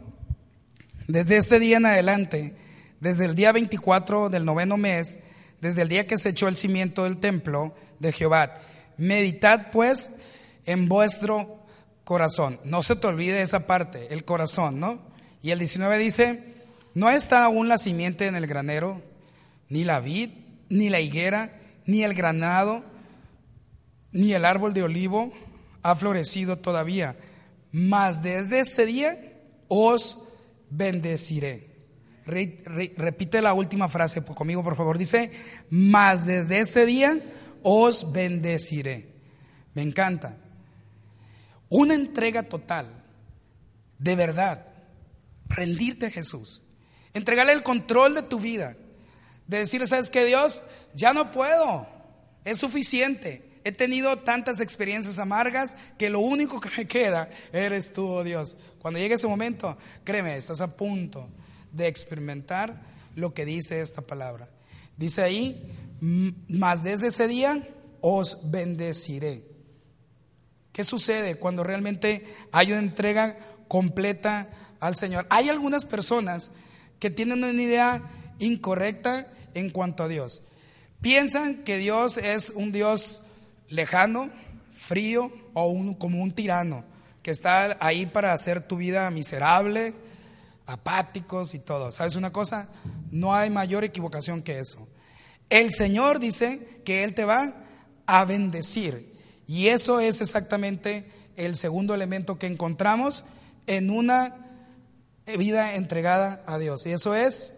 desde 1.09 1.37
este 1.37 1.59
día 1.59 1.79
en 1.79 1.87
adelante, 1.87 2.55
desde 3.01 3.25
el 3.25 3.35
día 3.35 3.51
24 3.51 4.29
del 4.29 4.45
noveno 4.45 4.77
mes, 4.77 5.19
desde 5.61 5.83
el 5.83 5.89
día 5.89 6.07
que 6.07 6.19
se 6.19 6.31
echó 6.31 6.49
el 6.49 6.57
cimiento 6.57 7.05
del 7.05 7.19
templo 7.19 7.75
de 7.99 8.13
Jehová. 8.13 8.55
Meditad 8.97 9.71
pues 9.73 10.11
en 10.67 10.89
vuestro 10.89 11.59
corazón. 12.05 12.59
No 12.65 12.83
se 12.83 12.97
te 12.97 13.07
olvide 13.07 13.43
esa 13.43 13.67
parte, 13.67 14.09
el 14.11 14.25
corazón, 14.25 14.81
¿no? 14.81 15.01
Y 15.43 15.51
el 15.51 15.59
19 15.59 15.99
dice, 15.99 16.55
no 16.95 17.11
está 17.11 17.45
aún 17.45 17.69
la 17.69 17.79
simiente 17.79 18.27
en 18.27 18.35
el 18.35 18.47
granero, 18.47 19.03
ni 19.69 19.85
la 19.85 20.01
vid, 20.01 20.31
ni 20.69 20.89
la 20.89 21.01
higuera, 21.01 21.59
ni 21.87 22.03
el 22.03 22.15
granado, 22.15 22.85
ni 24.13 24.33
el 24.33 24.45
árbol 24.45 24.75
de 24.75 24.83
olivo 24.83 25.33
ha 25.83 25.95
florecido 25.95 26.59
todavía, 26.59 27.17
mas 27.73 28.23
desde 28.23 28.61
este 28.61 28.87
día 28.87 29.19
os 29.69 30.19
bendeciré. 30.71 31.68
Repite 32.29 33.43
la 33.43 33.55
última 33.55 33.89
frase 33.89 34.23
conmigo, 34.25 34.63
por 34.63 34.77
favor. 34.77 34.99
Dice, 34.99 35.33
mas 35.71 36.27
desde 36.27 36.61
este 36.61 36.87
día 36.87 37.21
os 37.63 38.13
bendeciré. 38.13 39.09
Me 39.75 39.83
encanta. 39.83 40.37
Una 41.69 41.95
entrega 41.95 42.45
total, 42.45 43.05
de 43.99 44.17
verdad, 44.17 44.67
rendirte 45.49 46.07
a 46.07 46.11
Jesús, 46.11 46.63
entregarle 47.13 47.53
el 47.53 47.63
control 47.63 48.15
de 48.15 48.23
tu 48.23 48.39
vida, 48.41 48.77
de 49.47 49.59
decir, 49.59 49.87
¿sabes 49.87 50.11
qué 50.11 50.25
Dios? 50.25 50.63
Ya 50.95 51.13
no 51.13 51.31
puedo, 51.31 51.87
es 52.45 52.59
suficiente. 52.59 53.61
He 53.65 53.73
tenido 53.73 54.19
tantas 54.21 54.61
experiencias 54.61 55.19
amargas 55.19 55.77
que 55.99 56.09
lo 56.09 56.21
único 56.21 56.61
que 56.61 56.71
me 56.77 56.87
queda 56.89 57.29
eres 57.53 57.93
tú, 57.93 58.07
oh 58.07 58.25
Dios. 58.25 58.57
Cuando 58.79 58.99
llegue 58.99 59.17
ese 59.17 59.27
momento, 59.27 59.77
créeme, 60.05 60.37
estás 60.37 60.61
a 60.61 60.75
punto 60.75 61.29
de 61.79 61.89
experimentar 61.89 62.83
lo 63.17 63.33
que 63.33 63.47
dice 63.47 63.81
esta 63.81 64.03
palabra. 64.03 64.51
Dice 64.99 65.23
ahí, 65.23 65.73
más 66.01 66.83
desde 66.83 67.07
ese 67.07 67.27
día 67.27 67.67
os 68.03 68.51
bendeciré. 68.51 69.45
¿Qué 70.73 70.85
sucede 70.85 71.37
cuando 71.37 71.65
realmente 71.65 72.27
hay 72.53 72.73
una 72.73 72.81
entrega 72.81 73.39
completa 73.67 74.49
al 74.81 74.95
Señor? 74.95 75.27
Hay 75.31 75.49
algunas 75.49 75.87
personas 75.87 76.51
que 77.01 77.11
tienen 77.11 77.43
una 77.43 77.63
idea 77.63 78.03
incorrecta 78.39 79.27
en 79.55 79.71
cuanto 79.71 80.05
a 80.05 80.09
Dios. 80.09 80.43
Piensan 81.01 81.65
que 81.65 81.79
Dios 81.79 82.19
es 82.19 82.51
un 82.51 82.73
Dios 82.73 83.23
lejano, 83.69 84.31
frío 84.77 85.33
o 85.55 85.67
un, 85.69 85.95
como 85.95 86.23
un 86.23 86.33
tirano 86.33 86.85
que 87.23 87.31
está 87.31 87.77
ahí 87.81 88.07
para 88.07 88.33
hacer 88.33 88.67
tu 88.67 88.77
vida 88.77 89.11
miserable, 89.11 89.95
apáticos 90.69 91.55
y 91.55 91.59
todo. 91.59 91.91
¿Sabes 91.91 92.15
una 92.15 92.33
cosa? 92.33 92.69
No 93.11 93.35
hay 93.35 93.51
mayor 93.51 93.85
equivocación 93.85 94.43
que 94.43 94.61
eso. 94.61 94.87
El 95.49 95.73
Señor 95.73 96.21
dice 96.21 96.83
que 96.85 97.05
Él 97.05 97.15
te 97.15 97.25
va 97.25 97.55
a 98.07 98.25
bendecir. 98.25 99.15
Y 99.47 99.69
eso 99.69 99.99
es 99.99 100.21
exactamente 100.21 101.11
el 101.37 101.57
segundo 101.57 101.95
elemento 101.95 102.39
que 102.39 102.47
encontramos 102.47 103.25
en 103.67 103.91
una 103.91 104.37
vida 105.39 105.75
entregada 105.75 106.43
a 106.47 106.59
Dios. 106.59 106.85
Y 106.87 106.91
eso 106.91 107.15
es 107.15 107.55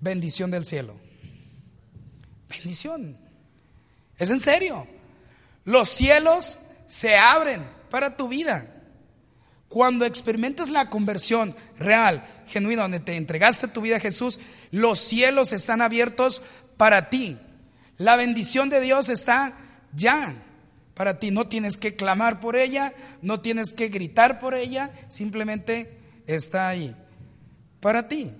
bendición 0.00 0.50
del 0.50 0.66
cielo. 0.66 0.94
Bendición. 2.48 3.16
Es 4.18 4.30
en 4.30 4.40
serio. 4.40 4.86
Los 5.64 5.88
cielos 5.88 6.58
se 6.88 7.16
abren 7.16 7.64
para 7.90 8.16
tu 8.16 8.28
vida. 8.28 8.69
Cuando 9.70 10.04
experimentes 10.04 10.68
la 10.68 10.90
conversión 10.90 11.54
real, 11.78 12.26
genuina, 12.48 12.82
donde 12.82 12.98
te 12.98 13.14
entregaste 13.14 13.68
tu 13.68 13.80
vida 13.80 13.98
a 13.98 14.00
Jesús, 14.00 14.40
los 14.72 14.98
cielos 14.98 15.52
están 15.52 15.80
abiertos 15.80 16.42
para 16.76 17.08
ti. 17.08 17.38
La 17.96 18.16
bendición 18.16 18.68
de 18.68 18.80
Dios 18.80 19.08
está 19.08 19.56
ya 19.94 20.34
para 20.94 21.20
ti. 21.20 21.30
No 21.30 21.46
tienes 21.46 21.76
que 21.76 21.94
clamar 21.94 22.40
por 22.40 22.56
ella, 22.56 22.92
no 23.22 23.42
tienes 23.42 23.72
que 23.72 23.90
gritar 23.90 24.40
por 24.40 24.56
ella, 24.56 24.90
simplemente 25.08 25.96
está 26.26 26.68
ahí 26.68 26.96
para 27.78 28.08
ti. 28.08 28.32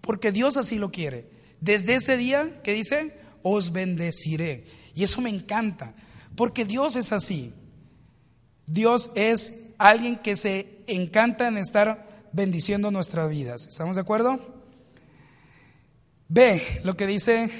Porque 0.00 0.30
Dios 0.30 0.56
así 0.56 0.76
lo 0.76 0.92
quiere. 0.92 1.28
Desde 1.60 1.96
ese 1.96 2.16
día 2.16 2.62
que 2.62 2.72
dice, 2.72 3.18
os 3.42 3.72
bendeciré. 3.72 4.64
Y 4.94 5.02
eso 5.02 5.20
me 5.20 5.30
encanta, 5.30 5.92
porque 6.36 6.64
Dios 6.64 6.94
es 6.94 7.10
así. 7.10 7.52
Dios 8.66 9.10
es 9.16 9.69
alguien 9.80 10.18
que 10.18 10.36
se 10.36 10.82
encanta 10.86 11.48
en 11.48 11.56
estar 11.56 12.28
bendiciendo 12.32 12.90
nuestras 12.90 13.30
vidas. 13.30 13.66
¿Estamos 13.66 13.96
de 13.96 14.02
acuerdo? 14.02 14.38
Ve 16.28 16.80
lo 16.84 16.96
que 16.96 17.06
dice 17.06 17.50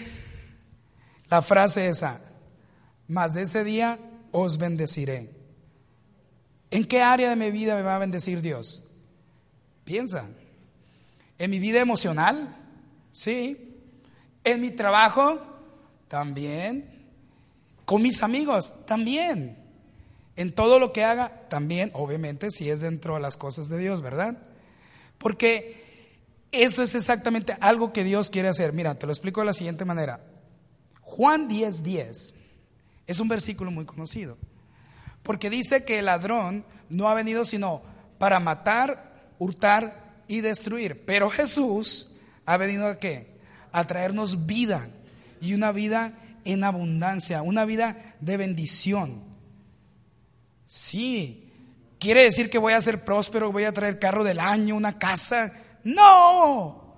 la 1.28 1.40
frase 1.40 1.88
esa, 1.88 2.20
más 3.08 3.32
de 3.32 3.42
ese 3.42 3.64
día 3.64 3.98
os 4.32 4.58
bendeciré. 4.58 5.30
¿En 6.70 6.84
qué 6.84 7.00
área 7.00 7.30
de 7.30 7.36
mi 7.36 7.50
vida 7.50 7.74
me 7.74 7.82
va 7.82 7.96
a 7.96 7.98
bendecir 7.98 8.42
Dios? 8.42 8.84
Piensa. 9.84 10.28
¿En 11.38 11.50
mi 11.50 11.58
vida 11.58 11.80
emocional? 11.80 12.54
Sí. 13.12 13.78
¿En 14.44 14.60
mi 14.60 14.70
trabajo? 14.70 15.40
También. 16.06 17.08
¿Con 17.86 18.02
mis 18.02 18.22
amigos? 18.22 18.84
También. 18.86 19.59
En 20.36 20.54
todo 20.54 20.78
lo 20.78 20.92
que 20.92 21.04
haga, 21.04 21.48
también, 21.48 21.90
obviamente, 21.92 22.50
si 22.50 22.70
es 22.70 22.80
dentro 22.80 23.14
de 23.14 23.20
las 23.20 23.36
cosas 23.36 23.68
de 23.68 23.78
Dios, 23.78 24.00
¿verdad? 24.00 24.38
Porque 25.18 25.80
eso 26.52 26.82
es 26.82 26.94
exactamente 26.94 27.56
algo 27.60 27.92
que 27.92 28.04
Dios 28.04 28.30
quiere 28.30 28.48
hacer. 28.48 28.72
Mira, 28.72 28.98
te 28.98 29.06
lo 29.06 29.12
explico 29.12 29.40
de 29.40 29.46
la 29.46 29.52
siguiente 29.52 29.84
manera. 29.84 30.20
Juan 31.02 31.48
10:10 31.48 31.82
10 31.82 32.34
es 33.06 33.20
un 33.20 33.28
versículo 33.28 33.70
muy 33.70 33.84
conocido. 33.84 34.38
Porque 35.22 35.50
dice 35.50 35.84
que 35.84 35.98
el 35.98 36.06
ladrón 36.06 36.64
no 36.88 37.08
ha 37.08 37.14
venido 37.14 37.44
sino 37.44 37.82
para 38.18 38.40
matar, 38.40 39.32
hurtar 39.38 40.22
y 40.28 40.40
destruir. 40.40 41.04
Pero 41.04 41.30
Jesús 41.30 42.12
ha 42.46 42.56
venido 42.56 42.86
a 42.86 42.98
qué? 42.98 43.36
A 43.72 43.86
traernos 43.86 44.46
vida 44.46 44.88
y 45.40 45.54
una 45.54 45.72
vida 45.72 46.14
en 46.44 46.64
abundancia, 46.64 47.42
una 47.42 47.64
vida 47.64 48.16
de 48.20 48.36
bendición. 48.36 49.29
Sí. 50.70 51.50
¿Quiere 51.98 52.22
decir 52.22 52.48
que 52.48 52.56
voy 52.56 52.74
a 52.74 52.80
ser 52.80 53.04
próspero, 53.04 53.50
voy 53.50 53.64
a 53.64 53.72
traer 53.72 53.98
carro 53.98 54.22
del 54.22 54.38
año, 54.38 54.76
una 54.76 55.00
casa? 55.00 55.52
No. 55.82 56.94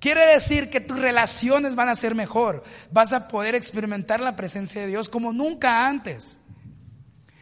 Quiere 0.00 0.24
decir 0.24 0.70
que 0.70 0.80
tus 0.80 0.98
relaciones 0.98 1.74
van 1.74 1.90
a 1.90 1.96
ser 1.96 2.14
mejor. 2.14 2.64
Vas 2.90 3.12
a 3.12 3.28
poder 3.28 3.54
experimentar 3.54 4.22
la 4.22 4.36
presencia 4.36 4.80
de 4.80 4.86
Dios 4.86 5.10
como 5.10 5.34
nunca 5.34 5.86
antes. 5.86 6.38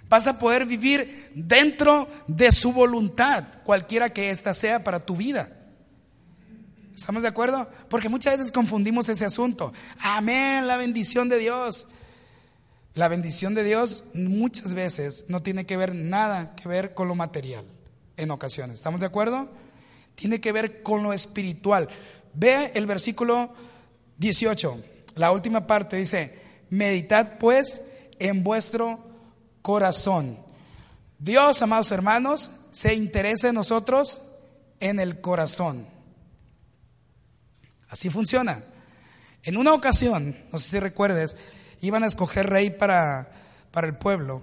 Vas 0.09 0.27
a 0.27 0.37
poder 0.41 0.67
vivir 0.67 1.31
dentro 1.37 2.09
de 2.27 2.51
su 2.51 2.73
voluntad, 2.73 3.45
cualquiera 3.63 4.13
que 4.13 4.31
ésta 4.31 4.55
sea 4.55 4.83
para 4.83 4.99
tu 4.99 5.15
vida. 5.15 5.49
¿Estamos 6.93 7.23
de 7.23 7.29
acuerdo? 7.29 7.71
Porque 7.89 8.09
muchas 8.09 8.37
veces 8.37 8.51
confundimos 8.51 9.09
ese 9.09 9.25
asunto. 9.25 9.73
Amén, 10.01 10.67
la 10.67 10.77
bendición 10.77 11.29
de 11.29 11.39
Dios. 11.39 11.87
La 12.95 13.09
bendición 13.09 13.55
de 13.55 13.65
Dios 13.65 14.05
muchas 14.13 14.75
veces 14.75 15.25
no 15.29 15.43
tiene 15.43 15.65
que 15.65 15.77
ver 15.77 15.95
nada 15.95 16.55
que 16.55 16.69
ver 16.69 16.93
con 16.93 17.09
lo 17.09 17.15
material 17.15 17.65
en 18.19 18.31
ocasiones. 18.31 18.77
¿Estamos 18.77 19.01
de 19.01 19.07
acuerdo? 19.07 19.49
Tiene 20.15 20.41
que 20.41 20.53
ver 20.53 20.83
con 20.83 21.03
lo 21.03 21.13
espiritual. 21.13 21.89
Ve 22.35 22.71
el 22.75 22.87
versículo 22.87 23.55
18, 24.19 24.79
la 25.17 25.33
última 25.33 25.67
parte 25.67 25.97
dice, 25.97 26.39
meditad 26.69 27.39
pues 27.39 27.83
en 28.19 28.45
vuestro 28.45 29.01
corazón. 29.63 30.39
Dios, 31.19 31.63
amados 31.63 31.93
hermanos, 31.93 32.51
se 32.73 32.95
interesa 32.95 33.49
en 33.49 33.55
nosotros 33.55 34.21
en 34.81 35.01
el 35.01 35.21
corazón. 35.21 35.87
Así 37.89 38.11
funciona. 38.11 38.65
En 39.45 39.57
una 39.57 39.73
ocasión, 39.73 40.37
no 40.53 40.59
sé 40.59 40.71
si 40.71 40.79
recuerdes, 40.79 41.37
iban 41.83 42.05
a 42.05 42.07
escoger 42.07 42.49
rey 42.49 42.71
para, 42.71 43.29
para 43.71 43.87
el 43.87 43.97
pueblo. 43.97 44.43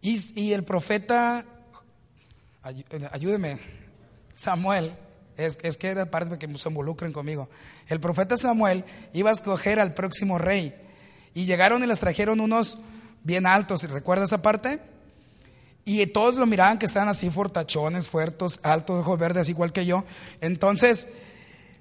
Y, 0.00 0.52
el 0.52 0.64
profeta, 0.64 1.44
ayúdeme, 3.12 3.58
Samuel, 4.34 4.96
es, 5.36 5.58
es, 5.62 5.76
que 5.76 5.88
era 5.88 6.06
parte 6.06 6.38
que 6.38 6.58
se 6.58 6.68
involucren 6.68 7.12
conmigo. 7.12 7.48
El 7.88 8.00
profeta 8.00 8.36
Samuel 8.36 8.84
iba 9.12 9.30
a 9.30 9.32
escoger 9.32 9.78
al 9.78 9.94
próximo 9.94 10.38
rey. 10.38 10.74
Y 11.34 11.44
llegaron 11.44 11.82
y 11.82 11.86
les 11.86 12.00
trajeron 12.00 12.40
unos 12.40 12.78
bien 13.22 13.46
altos, 13.46 13.88
¿recuerda 13.88 14.24
esa 14.24 14.42
parte? 14.42 14.80
Y 15.84 16.04
todos 16.06 16.36
lo 16.36 16.46
miraban 16.46 16.78
que 16.78 16.86
estaban 16.86 17.08
así 17.08 17.30
fortachones, 17.30 18.08
fuertes, 18.08 18.60
altos, 18.62 19.00
ojos 19.00 19.18
verdes, 19.18 19.48
igual 19.48 19.72
que 19.72 19.84
yo. 19.84 20.04
Entonces, 20.40 21.08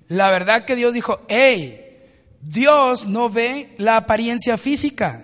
la 0.08 0.30
verdad 0.32 0.66
que 0.66 0.76
Dios 0.76 0.94
dijo, 0.94 1.22
hey, 1.28 1.91
Dios 2.42 3.08
no 3.08 3.30
ve 3.30 3.74
la 3.78 3.98
apariencia 3.98 4.58
física, 4.58 5.24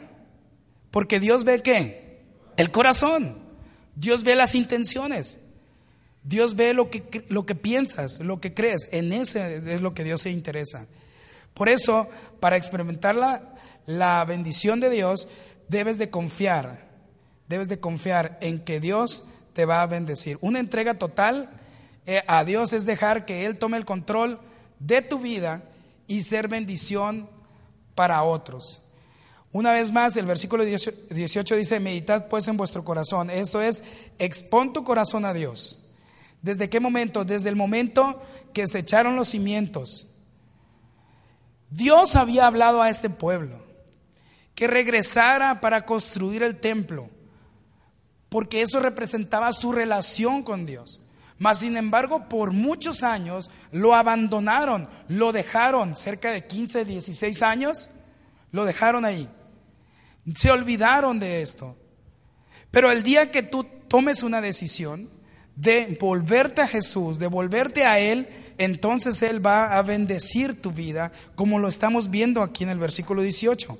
porque 0.91 1.19
Dios 1.19 1.43
ve 1.43 1.61
qué? 1.61 2.21
El 2.57 2.71
corazón. 2.71 3.37
Dios 3.95 4.23
ve 4.23 4.35
las 4.35 4.53
intenciones. 4.55 5.39
Dios 6.23 6.55
ve 6.55 6.73
lo 6.73 6.89
que, 6.89 7.25
lo 7.29 7.45
que 7.45 7.55
piensas, 7.55 8.19
lo 8.19 8.39
que 8.39 8.53
crees. 8.53 8.89
En 8.91 9.13
ese 9.13 9.73
es 9.73 9.81
lo 9.81 9.93
que 9.93 10.03
Dios 10.03 10.21
se 10.21 10.29
interesa. 10.29 10.85
Por 11.53 11.69
eso, 11.69 12.07
para 12.39 12.57
experimentar 12.57 13.15
la, 13.15 13.41
la 13.85 14.23
bendición 14.25 14.79
de 14.79 14.89
Dios, 14.89 15.27
debes 15.69 15.97
de 15.97 16.09
confiar, 16.09 16.87
debes 17.47 17.69
de 17.69 17.79
confiar 17.79 18.37
en 18.41 18.59
que 18.59 18.79
Dios 18.79 19.23
te 19.53 19.65
va 19.65 19.81
a 19.81 19.87
bendecir. 19.87 20.37
Una 20.41 20.59
entrega 20.59 20.93
total 20.93 21.49
eh, 22.05 22.21
a 22.27 22.43
Dios 22.43 22.73
es 22.73 22.85
dejar 22.85 23.25
que 23.25 23.45
Él 23.45 23.57
tome 23.57 23.77
el 23.77 23.85
control 23.85 24.39
de 24.79 25.01
tu 25.01 25.19
vida 25.19 25.63
y 26.07 26.23
ser 26.23 26.47
bendición 26.47 27.29
para 27.95 28.23
otros. 28.23 28.81
Una 29.51 29.71
vez 29.71 29.91
más, 29.91 30.15
el 30.17 30.25
versículo 30.25 30.63
18 30.63 31.55
dice, 31.55 31.79
meditad 31.79 32.27
pues 32.27 32.47
en 32.47 32.57
vuestro 32.57 32.83
corazón. 32.83 33.29
Esto 33.29 33.61
es, 33.61 33.83
expon 34.19 34.73
tu 34.73 34.83
corazón 34.83 35.25
a 35.25 35.33
Dios. 35.33 35.79
¿Desde 36.41 36.69
qué 36.69 36.79
momento? 36.79 37.25
Desde 37.25 37.49
el 37.49 37.55
momento 37.55 38.21
que 38.53 38.67
se 38.67 38.79
echaron 38.79 39.15
los 39.15 39.29
cimientos. 39.29 40.07
Dios 41.69 42.15
había 42.15 42.47
hablado 42.47 42.81
a 42.81 42.89
este 42.89 43.09
pueblo 43.09 43.65
que 44.55 44.67
regresara 44.67 45.61
para 45.61 45.85
construir 45.85 46.41
el 46.41 46.59
templo, 46.59 47.09
porque 48.29 48.61
eso 48.61 48.79
representaba 48.79 49.53
su 49.53 49.71
relación 49.71 50.43
con 50.43 50.65
Dios. 50.65 51.01
Mas, 51.39 51.59
sin 51.59 51.77
embargo, 51.77 52.27
por 52.29 52.51
muchos 52.51 53.03
años 53.03 53.51
lo 53.71 53.93
abandonaron, 53.93 54.89
lo 55.07 55.31
dejaron, 55.31 55.95
cerca 55.95 56.31
de 56.31 56.47
15, 56.47 56.85
16 56.85 57.43
años, 57.43 57.89
lo 58.51 58.65
dejaron 58.65 59.05
ahí. 59.05 59.29
Se 60.35 60.51
olvidaron 60.51 61.19
de 61.19 61.41
esto. 61.41 61.77
Pero 62.71 62.91
el 62.91 63.03
día 63.03 63.31
que 63.31 63.43
tú 63.43 63.65
tomes 63.87 64.23
una 64.23 64.41
decisión 64.41 65.09
de 65.55 65.97
volverte 65.99 66.61
a 66.61 66.67
Jesús, 66.67 67.19
de 67.19 67.27
volverte 67.27 67.85
a 67.85 67.99
Él, 67.99 68.27
entonces 68.57 69.21
Él 69.21 69.45
va 69.45 69.77
a 69.77 69.81
bendecir 69.83 70.61
tu 70.61 70.71
vida, 70.71 71.11
como 71.35 71.59
lo 71.59 71.67
estamos 71.67 72.09
viendo 72.09 72.41
aquí 72.41 72.63
en 72.63 72.71
el 72.71 72.79
versículo 72.79 73.21
18. 73.21 73.77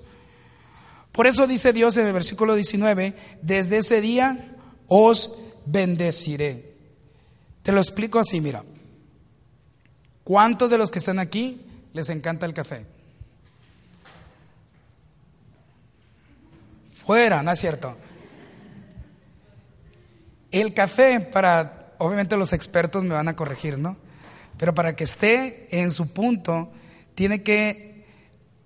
Por 1.12 1.26
eso 1.26 1.48
dice 1.48 1.74
Dios 1.74 1.98
en 1.98 2.06
el 2.06 2.14
versículo 2.14 2.54
19, 2.54 3.16
desde 3.42 3.78
ese 3.78 4.02
día 4.02 4.56
os 4.88 5.38
bendeciré. 5.66 6.67
Te 7.68 7.74
lo 7.74 7.82
explico 7.82 8.18
así, 8.18 8.40
mira. 8.40 8.64
¿Cuántos 10.24 10.70
de 10.70 10.78
los 10.78 10.90
que 10.90 11.00
están 11.00 11.20
aquí 11.20 11.60
les 11.92 12.08
encanta 12.08 12.46
el 12.46 12.54
café? 12.54 12.86
Fuera, 17.06 17.44
¿no 17.44 17.52
es 17.52 17.60
cierto? 17.60 17.98
El 20.50 20.74
café, 20.74 21.20
para, 21.20 21.92
obviamente 21.98 22.38
los 22.38 22.54
expertos 22.54 23.04
me 23.04 23.16
van 23.16 23.28
a 23.28 23.36
corregir, 23.36 23.78
¿no? 23.78 23.98
Pero 24.58 24.74
para 24.74 24.96
que 24.96 25.04
esté 25.04 25.68
en 25.70 25.92
su 25.92 26.14
punto, 26.14 26.72
tiene 27.16 27.44
que 27.44 28.06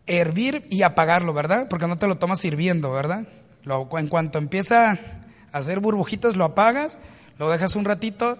hervir 0.05 0.67
y 0.69 0.83
apagarlo, 0.83 1.33
¿verdad? 1.33 1.67
Porque 1.69 1.87
no 1.87 1.97
te 1.97 2.05
lo 2.05 2.19
tomas 2.19 2.45
hirviendo, 2.45 2.91
¿verdad? 2.91 3.27
en 3.65 4.07
cuanto 4.09 4.37
empieza 4.37 4.91
a 4.91 5.57
hacer 5.57 5.79
burbujitas, 5.79 6.35
lo 6.35 6.45
apagas, 6.45 6.99
lo 7.39 7.49
dejas 7.49 7.75
un 7.75 7.85
ratito 7.85 8.37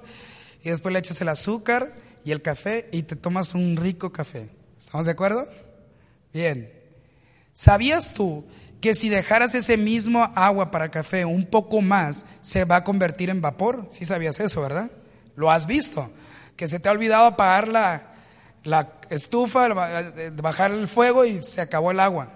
y 0.63 0.69
después 0.69 0.93
le 0.93 0.99
echas 0.99 1.21
el 1.21 1.29
azúcar 1.29 1.93
y 2.23 2.31
el 2.31 2.41
café 2.41 2.87
y 2.91 3.03
te 3.03 3.15
tomas 3.15 3.55
un 3.55 3.77
rico 3.77 4.11
café. 4.11 4.49
¿Estamos 4.79 5.05
de 5.05 5.11
acuerdo? 5.11 5.47
Bien. 6.33 6.71
¿Sabías 7.53 8.13
tú 8.13 8.45
que 8.79 8.95
si 8.95 9.09
dejaras 9.09 9.53
ese 9.55 9.77
mismo 9.77 10.31
agua 10.35 10.71
para 10.71 10.89
café 10.89 11.25
un 11.25 11.45
poco 11.45 11.81
más, 11.81 12.25
se 12.41 12.65
va 12.65 12.77
a 12.77 12.83
convertir 12.83 13.29
en 13.29 13.41
vapor? 13.41 13.87
Sí 13.89 14.05
sabías 14.05 14.39
eso, 14.39 14.61
¿verdad? 14.61 14.89
Lo 15.35 15.51
has 15.51 15.67
visto. 15.67 16.09
Que 16.55 16.67
se 16.67 16.79
te 16.79 16.89
ha 16.89 16.91
olvidado 16.91 17.25
apagar 17.25 17.67
la, 17.67 18.13
la 18.63 18.93
estufa, 19.09 19.67
bajar 20.33 20.71
el 20.71 20.87
fuego 20.87 21.25
y 21.25 21.43
se 21.43 21.61
acabó 21.61 21.91
el 21.91 21.99
agua. 21.99 22.31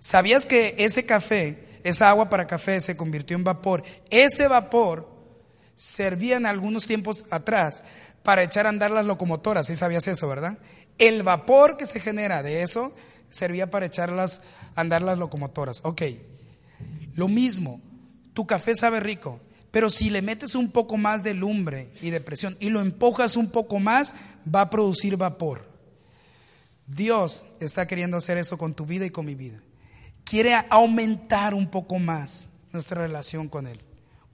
¿Sabías 0.00 0.46
que 0.46 0.74
ese 0.78 1.04
café, 1.06 1.80
esa 1.82 2.10
agua 2.10 2.30
para 2.30 2.46
café 2.46 2.80
se 2.80 2.96
convirtió 2.96 3.36
en 3.36 3.44
vapor? 3.44 3.82
Ese 4.10 4.48
vapor 4.48 5.17
servía 5.78 6.36
en 6.36 6.44
algunos 6.44 6.86
tiempos 6.86 7.24
atrás 7.30 7.84
para 8.24 8.42
echar 8.42 8.66
a 8.66 8.68
andar 8.68 8.90
las 8.90 9.06
locomotoras. 9.06 9.68
Sí 9.68 9.76
sabías 9.76 10.06
eso, 10.08 10.28
¿verdad? 10.28 10.58
El 10.98 11.22
vapor 11.22 11.76
que 11.76 11.86
se 11.86 12.00
genera 12.00 12.42
de 12.42 12.62
eso 12.62 12.94
servía 13.30 13.70
para 13.70 13.86
echarlas 13.86 14.42
a 14.74 14.80
andar 14.80 15.02
las 15.02 15.18
locomotoras. 15.18 15.80
Ok, 15.84 16.02
lo 17.14 17.28
mismo, 17.28 17.80
tu 18.34 18.46
café 18.46 18.74
sabe 18.74 18.98
rico, 19.00 19.40
pero 19.70 19.88
si 19.88 20.10
le 20.10 20.20
metes 20.20 20.56
un 20.56 20.72
poco 20.72 20.96
más 20.96 21.22
de 21.22 21.34
lumbre 21.34 21.92
y 22.02 22.10
de 22.10 22.20
presión 22.20 22.56
y 22.58 22.70
lo 22.70 22.80
empujas 22.80 23.36
un 23.36 23.50
poco 23.50 23.78
más, 23.78 24.16
va 24.52 24.62
a 24.62 24.70
producir 24.70 25.16
vapor. 25.16 25.68
Dios 26.88 27.44
está 27.60 27.86
queriendo 27.86 28.16
hacer 28.16 28.36
eso 28.36 28.58
con 28.58 28.74
tu 28.74 28.84
vida 28.84 29.06
y 29.06 29.10
con 29.10 29.26
mi 29.26 29.36
vida. 29.36 29.60
Quiere 30.24 30.54
aumentar 30.70 31.54
un 31.54 31.70
poco 31.70 31.98
más 31.98 32.48
nuestra 32.72 33.02
relación 33.02 33.48
con 33.48 33.66
Él. 33.66 33.80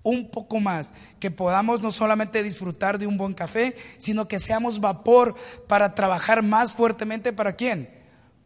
Un 0.05 0.31
poco 0.31 0.61
más, 0.61 0.95
que 1.19 1.33
podamos 1.33 1.83
no 1.83 1.91
solamente 1.91 2.45
disfrutar 2.45 2.99
de 2.99 3.09
un 3.09 3.17
buen 3.17 3.35
café, 3.35 3.75
sino 3.99 4.29
que 4.29 4.39
seamos 4.39 4.79
vapor 4.79 5.35
para 5.67 5.97
trabajar 5.97 6.43
más 6.43 6.75
fuertemente 6.75 7.33
para 7.33 7.57
quién? 7.57 8.05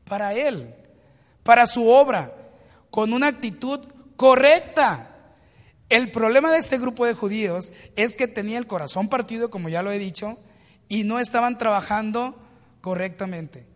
para 0.09 0.35
Él, 0.35 0.75
para 1.45 1.67
su 1.67 1.89
obra, 1.89 2.33
con 2.91 3.13
una 3.13 3.29
actitud 3.29 3.81
correcta. 4.17 5.15
El 5.89 6.11
problema 6.11 6.51
de 6.51 6.59
este 6.59 6.79
grupo 6.79 7.07
de 7.07 7.15
judíos 7.15 7.73
es 7.95 8.17
que 8.17 8.27
tenía 8.27 8.59
el 8.59 8.67
corazón 8.67 9.09
partido, 9.09 9.51
como 9.51 9.69
ya 9.69 9.83
lo 9.83 9.93
he 9.93 9.99
dicho, 9.99 10.39
y 10.89 11.05
no 11.05 11.21
estaban 11.21 11.59
trabajando 11.59 12.37
correctamente. 12.81 13.67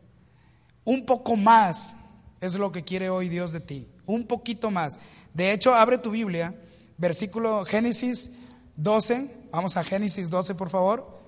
Un 0.84 1.06
poco 1.06 1.36
más 1.36 1.94
es 2.40 2.54
lo 2.54 2.72
que 2.72 2.82
quiere 2.82 3.08
hoy 3.08 3.28
Dios 3.28 3.52
de 3.52 3.60
ti, 3.60 3.88
un 4.06 4.26
poquito 4.26 4.70
más. 4.70 4.98
De 5.32 5.52
hecho, 5.52 5.74
abre 5.74 5.98
tu 5.98 6.10
Biblia, 6.10 6.54
versículo 6.98 7.64
Génesis 7.64 8.32
12, 8.76 9.48
vamos 9.50 9.76
a 9.76 9.84
Génesis 9.84 10.30
12 10.30 10.54
por 10.54 10.70
favor, 10.70 11.20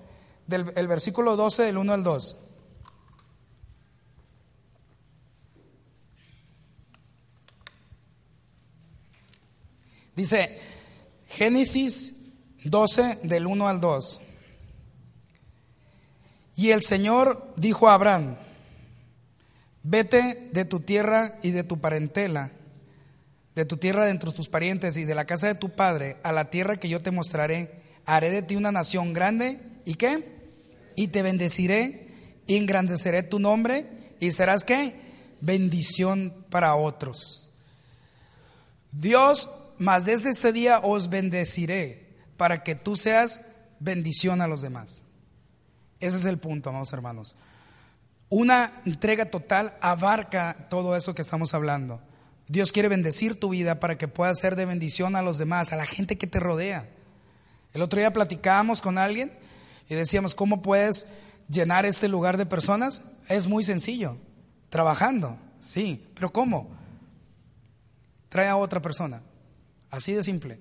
del 0.47 0.71
el 0.75 0.87
versículo 0.87 1.35
12 1.35 1.63
del 1.63 1.77
1 1.77 1.93
al 1.93 2.03
2. 2.03 2.37
Dice 10.15 10.59
Génesis 11.27 12.15
12 12.63 13.19
del 13.23 13.47
1 13.47 13.67
al 13.67 13.81
2. 13.81 14.21
Y 16.55 16.71
el 16.71 16.83
Señor 16.83 17.53
dijo 17.57 17.89
a 17.89 17.95
Abraham, 17.95 18.37
vete 19.83 20.49
de 20.53 20.63
tu 20.63 20.79
tierra 20.79 21.37
y 21.43 21.51
de 21.51 21.63
tu 21.63 21.79
parentela, 21.79 22.51
de 23.55 23.65
tu 23.65 23.77
tierra 23.77 24.05
de 24.05 24.11
entre 24.11 24.31
tus 24.31 24.49
parientes 24.49 24.97
y 24.97 25.05
de 25.05 25.15
la 25.15 25.25
casa 25.25 25.47
de 25.47 25.55
tu 25.55 25.69
padre, 25.69 26.17
a 26.23 26.31
la 26.31 26.49
tierra 26.49 26.77
que 26.77 26.89
yo 26.89 27.01
te 27.01 27.11
mostraré. 27.11 27.83
Haré 28.05 28.29
de 28.29 28.41
ti 28.41 28.55
una 28.55 28.71
nación 28.71 29.13
grande 29.13 29.59
y 29.85 29.95
qué? 29.95 30.35
Y 30.95 31.07
te 31.07 31.21
bendeciré 31.21 32.07
y 32.45 32.57
engrandeceré 32.57 33.23
tu 33.23 33.39
nombre 33.39 33.87
y 34.19 34.31
serás 34.31 34.63
qué? 34.63 34.93
Bendición 35.41 36.33
para 36.49 36.75
otros. 36.75 37.49
Dios 38.91 39.49
mas 39.77 40.05
desde 40.05 40.29
este 40.29 40.53
día 40.53 40.79
os 40.79 41.09
bendeciré 41.09 42.07
para 42.37 42.63
que 42.63 42.75
tú 42.75 42.95
seas 42.95 43.41
bendición 43.79 44.41
a 44.41 44.47
los 44.47 44.61
demás. 44.61 45.03
Ese 45.99 46.17
es 46.17 46.25
el 46.25 46.37
punto, 46.37 46.69
amados 46.69 46.93
hermanos. 46.93 47.35
Una 48.29 48.81
entrega 48.85 49.25
total 49.29 49.77
abarca 49.81 50.67
todo 50.69 50.95
eso 50.95 51.13
que 51.13 51.21
estamos 51.21 51.53
hablando. 51.53 52.01
Dios 52.47 52.71
quiere 52.71 52.89
bendecir 52.89 53.39
tu 53.39 53.49
vida 53.49 53.79
para 53.79 53.97
que 53.97 54.07
puedas 54.07 54.39
ser 54.39 54.55
de 54.55 54.65
bendición 54.65 55.15
a 55.15 55.21
los 55.21 55.37
demás, 55.37 55.73
a 55.73 55.77
la 55.77 55.85
gente 55.85 56.17
que 56.17 56.27
te 56.27 56.39
rodea. 56.39 56.89
El 57.73 57.81
otro 57.81 57.99
día 57.99 58.13
platicábamos 58.13 58.81
con 58.81 58.97
alguien 58.97 59.31
y 59.89 59.95
decíamos, 59.95 60.35
¿cómo 60.35 60.61
puedes 60.61 61.07
llenar 61.49 61.85
este 61.85 62.07
lugar 62.07 62.37
de 62.37 62.45
personas? 62.45 63.01
Es 63.27 63.47
muy 63.47 63.63
sencillo, 63.63 64.17
trabajando, 64.69 65.37
sí, 65.59 66.07
pero 66.13 66.31
¿cómo? 66.31 66.69
Trae 68.29 68.47
a 68.47 68.57
otra 68.57 68.81
persona. 68.81 69.21
Así 69.89 70.13
de 70.13 70.23
simple. 70.23 70.59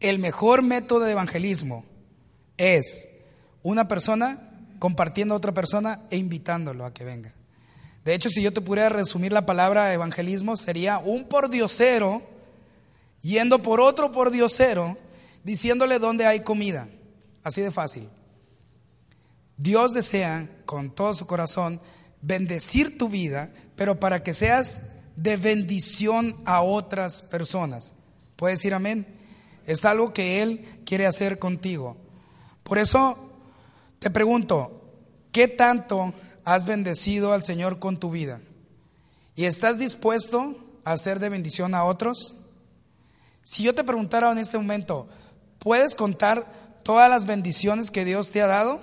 El 0.00 0.18
mejor 0.18 0.62
método 0.62 1.00
de 1.00 1.12
evangelismo 1.12 1.84
es 2.56 3.08
una 3.62 3.88
persona 3.88 4.50
compartiendo 4.78 5.34
a 5.34 5.36
otra 5.36 5.52
persona 5.52 6.02
e 6.10 6.16
invitándolo 6.16 6.84
a 6.84 6.92
que 6.92 7.04
venga. 7.04 7.32
De 8.04 8.14
hecho, 8.14 8.30
si 8.30 8.42
yo 8.42 8.52
te 8.52 8.60
pudiera 8.60 8.88
resumir 8.88 9.32
la 9.32 9.46
palabra 9.46 9.92
evangelismo, 9.92 10.56
sería 10.56 10.98
un 10.98 11.28
pordiosero 11.28 12.22
yendo 13.20 13.62
por 13.62 13.80
otro 13.80 14.12
pordiosero 14.12 14.96
diciéndole 15.44 15.98
dónde 15.98 16.26
hay 16.26 16.40
comida. 16.40 16.88
Así 17.42 17.60
de 17.60 17.70
fácil. 17.70 18.08
Dios 19.56 19.92
desea 19.92 20.48
con 20.66 20.90
todo 20.90 21.14
su 21.14 21.26
corazón 21.26 21.80
bendecir 22.20 22.98
tu 22.98 23.08
vida, 23.08 23.50
pero 23.76 23.98
para 23.98 24.22
que 24.22 24.34
seas 24.34 24.82
de 25.16 25.36
bendición 25.36 26.36
a 26.44 26.62
otras 26.62 27.22
personas. 27.22 27.92
¿Puedes 28.36 28.60
decir 28.60 28.74
amén? 28.74 29.06
Es 29.66 29.84
algo 29.84 30.12
que 30.12 30.40
Él 30.42 30.64
quiere 30.86 31.06
hacer 31.06 31.38
contigo. 31.38 31.96
Por 32.62 32.78
eso 32.78 33.32
te 33.98 34.10
pregunto, 34.10 34.94
¿qué 35.32 35.48
tanto 35.48 36.14
has 36.54 36.64
bendecido 36.64 37.34
al 37.34 37.44
Señor 37.44 37.78
con 37.78 37.98
tu 37.98 38.10
vida? 38.10 38.40
¿Y 39.36 39.44
estás 39.44 39.78
dispuesto 39.78 40.56
a 40.82 40.92
hacer 40.92 41.18
de 41.18 41.28
bendición 41.28 41.74
a 41.74 41.84
otros? 41.84 42.34
Si 43.42 43.62
yo 43.62 43.74
te 43.74 43.84
preguntara 43.84 44.32
en 44.32 44.38
este 44.38 44.56
momento, 44.56 45.08
¿puedes 45.58 45.94
contar 45.94 46.46
todas 46.82 47.10
las 47.10 47.26
bendiciones 47.26 47.90
que 47.90 48.06
Dios 48.06 48.30
te 48.30 48.40
ha 48.40 48.46
dado? 48.46 48.80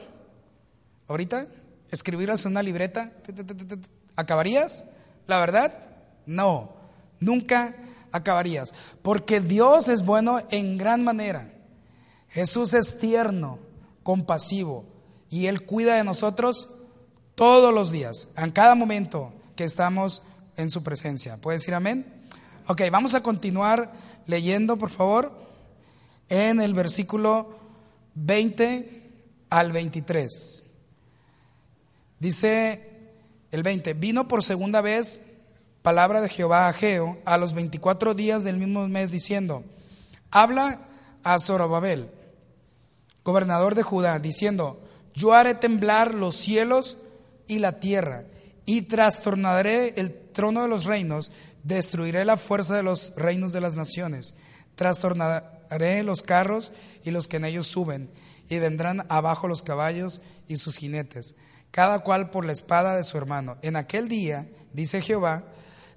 ¿Ahorita? 1.08 1.48
¿Escribirlas 1.90 2.46
en 2.46 2.52
una 2.52 2.62
libreta? 2.62 3.12
¿Acabarías? 4.16 4.84
¿La 5.26 5.40
verdad? 5.40 5.76
No, 6.28 6.76
nunca 7.20 7.76
acabarías. 8.12 8.76
Porque 9.02 9.40
Dios 9.40 9.88
es 9.88 10.06
bueno 10.06 10.40
en 10.52 10.78
gran 10.78 11.04
manera. 11.04 11.52
Jesús 12.30 12.76
es 12.76 13.00
tierno, 13.00 13.58
compasivo, 14.04 14.86
y 15.32 15.48
Él 15.48 15.66
cuida 15.66 15.96
de 15.96 16.04
nosotros 16.04 16.75
todos 17.36 17.74
los 17.74 17.92
días, 17.92 18.30
en 18.38 18.52
cada 18.52 18.76
momento 18.76 19.34
que 19.56 19.66
estamos 19.66 20.22
en 20.58 20.70
su 20.70 20.84
presencia. 20.84 21.38
¿Puedes 21.38 21.62
decir 21.62 21.74
amén? 21.74 22.06
Ok, 22.68 22.82
vamos 22.92 23.14
a 23.14 23.22
continuar 23.22 23.92
leyendo, 24.26 24.78
por 24.78 24.90
favor, 24.90 25.32
en 26.30 26.62
el 26.62 26.74
versículo 26.74 27.56
20 28.16 29.12
al 29.50 29.72
23. 29.72 30.64
Dice 32.20 32.90
el 33.52 33.62
20, 33.62 33.94
vino 33.94 34.28
por 34.28 34.44
segunda 34.44 34.82
vez 34.82 35.22
palabra 35.82 36.22
de 36.22 36.30
Jehová 36.30 36.68
a 36.68 36.74
Geo 36.74 37.20
a 37.26 37.38
los 37.38 37.54
24 37.54 38.16
días 38.16 38.44
del 38.44 38.58
mismo 38.58 38.88
mes 38.88 39.12
diciendo, 39.12 39.64
habla 40.32 40.80
a 41.24 41.40
Zorobabel, 41.40 42.10
gobernador 43.24 43.76
de 43.76 43.84
Judá, 43.84 44.18
diciendo, 44.20 44.82
yo 45.14 45.34
haré 45.34 45.54
temblar 45.54 46.14
los 46.14 46.36
cielos 46.36 46.98
y 47.48 47.60
la 47.60 47.80
tierra, 47.80 48.24
y 48.66 48.84
trastornaré 48.84 49.94
el 49.98 50.14
trono 50.34 50.62
de 50.62 50.68
los 50.68 50.86
reinos, 50.86 51.32
destruiré 51.64 52.26
la 52.26 52.38
fuerza 52.38 52.76
de 52.76 52.84
los 52.84 53.14
reinos 53.16 53.52
de 53.52 53.62
las 53.62 53.76
naciones, 53.76 54.36
trastornaré 54.76 56.04
los 56.04 56.22
carros 56.22 56.74
y 57.04 57.12
los 57.12 57.28
que 57.28 57.38
en 57.38 57.46
ellos 57.46 57.68
suben, 57.68 58.10
y 58.50 58.60
vendrán 58.60 59.06
abajo 59.10 59.48
los 59.48 59.64
caballos 59.64 60.22
y 60.48 60.58
sus 60.58 60.78
jinetes 60.78 61.36
cada 61.76 62.00
cual 62.00 62.30
por 62.30 62.46
la 62.46 62.54
espada 62.54 62.96
de 62.96 63.04
su 63.04 63.18
hermano. 63.18 63.58
En 63.62 63.76
aquel 63.76 64.08
día, 64.08 64.48
dice 64.72 65.02
Jehová, 65.02 65.44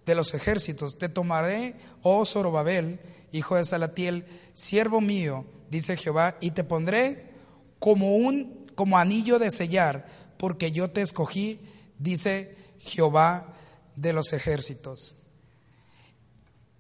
de 0.04 0.16
los 0.16 0.34
ejércitos, 0.34 0.98
te 0.98 1.08
tomaré, 1.08 1.76
oh 2.02 2.26
Zorobabel, 2.26 2.98
hijo 3.30 3.54
de 3.54 3.64
Salatiel, 3.64 4.26
siervo 4.54 5.00
mío, 5.00 5.44
dice 5.70 5.96
Jehová, 5.96 6.34
y 6.40 6.50
te 6.50 6.64
pondré 6.64 7.30
como 7.78 8.16
un 8.16 8.66
como 8.74 8.98
anillo 8.98 9.38
de 9.38 9.52
sellar, 9.52 10.08
porque 10.38 10.72
yo 10.72 10.90
te 10.90 11.02
escogí, 11.02 11.60
dice 11.98 12.56
Jehová 12.80 13.54
de 13.96 14.12
los 14.12 14.32
ejércitos. 14.32 15.16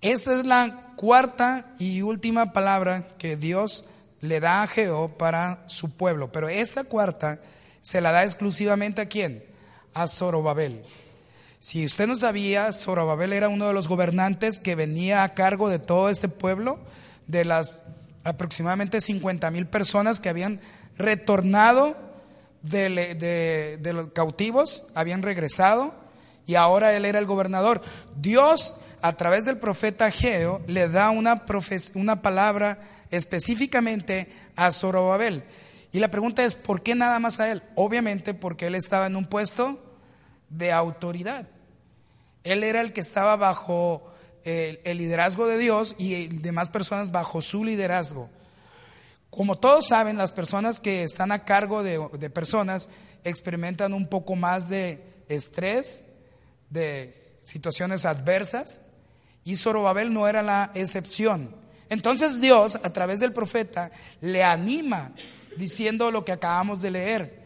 Esta 0.00 0.38
es 0.38 0.46
la 0.46 0.92
cuarta 0.96 1.74
y 1.78 2.02
última 2.02 2.52
palabra 2.52 3.08
que 3.18 3.36
Dios 3.36 3.84
le 4.20 4.40
da 4.40 4.62
a 4.62 4.66
Jehová 4.68 5.08
para 5.18 5.64
su 5.66 5.96
pueblo, 5.96 6.30
pero 6.30 6.48
esta 6.48 6.84
cuarta 6.84 7.40
se 7.82 8.00
la 8.00 8.12
da 8.12 8.24
exclusivamente 8.24 9.00
a 9.00 9.06
quién? 9.06 9.44
A 9.94 10.06
Zorobabel. 10.06 10.82
Si 11.60 11.84
usted 11.84 12.06
no 12.06 12.14
sabía, 12.14 12.72
Zorobabel 12.72 13.32
era 13.32 13.48
uno 13.48 13.66
de 13.66 13.74
los 13.74 13.88
gobernantes 13.88 14.60
que 14.60 14.76
venía 14.76 15.24
a 15.24 15.34
cargo 15.34 15.68
de 15.68 15.80
todo 15.80 16.08
este 16.08 16.28
pueblo, 16.28 16.78
de 17.26 17.44
las 17.44 17.82
aproximadamente 18.22 19.00
50 19.00 19.50
mil 19.50 19.66
personas 19.66 20.20
que 20.20 20.28
habían 20.28 20.60
retornado 20.96 21.96
de, 22.62 23.78
de, 23.80 23.92
los 23.92 24.12
cautivos, 24.12 24.88
habían 24.94 25.22
regresado 25.22 25.94
y 26.46 26.54
ahora 26.54 26.94
él 26.94 27.04
era 27.04 27.18
el 27.18 27.26
gobernador. 27.26 27.82
Dios, 28.16 28.74
a 29.02 29.12
través 29.14 29.44
del 29.44 29.58
profeta 29.58 30.10
Geo, 30.10 30.62
le 30.66 30.88
da 30.88 31.10
una, 31.10 31.44
una 31.94 32.22
palabra 32.22 32.78
específicamente 33.10 34.28
a 34.56 34.72
Zorobabel. 34.72 35.44
Y 35.92 36.00
la 36.00 36.10
pregunta 36.10 36.44
es, 36.44 36.54
¿por 36.54 36.82
qué 36.82 36.94
nada 36.94 37.18
más 37.18 37.40
a 37.40 37.50
él? 37.50 37.62
Obviamente 37.74 38.34
porque 38.34 38.66
él 38.66 38.74
estaba 38.74 39.06
en 39.06 39.16
un 39.16 39.26
puesto 39.26 39.82
de 40.50 40.72
autoridad. 40.72 41.48
Él 42.44 42.64
era 42.64 42.80
el 42.80 42.92
que 42.92 43.00
estaba 43.00 43.36
bajo 43.36 44.12
el, 44.44 44.98
liderazgo 44.98 45.46
de 45.46 45.58
Dios 45.58 45.94
y 45.98 46.28
demás 46.38 46.70
personas 46.70 47.10
bajo 47.12 47.42
su 47.42 47.64
liderazgo. 47.64 48.30
Como 49.30 49.58
todos 49.58 49.88
saben, 49.88 50.16
las 50.16 50.32
personas 50.32 50.80
que 50.80 51.02
están 51.02 51.32
a 51.32 51.44
cargo 51.44 51.82
de, 51.82 52.30
personas 52.30 52.88
experimentan 53.24 53.92
un 53.92 54.08
poco 54.08 54.36
más 54.36 54.68
de 54.68 55.02
estrés, 55.28 56.04
de 56.70 57.38
situaciones 57.44 58.04
adversas, 58.04 58.82
y 59.44 59.56
Zorobabel 59.56 60.12
no 60.12 60.28
era 60.28 60.42
la 60.42 60.70
excepción. 60.74 61.54
Entonces 61.90 62.40
Dios, 62.40 62.76
a 62.76 62.92
través 62.92 63.20
del 63.20 63.32
profeta, 63.32 63.90
le 64.20 64.42
anima 64.42 65.12
diciendo 65.56 66.10
lo 66.10 66.24
que 66.24 66.32
acabamos 66.32 66.80
de 66.80 66.90
leer, 66.90 67.38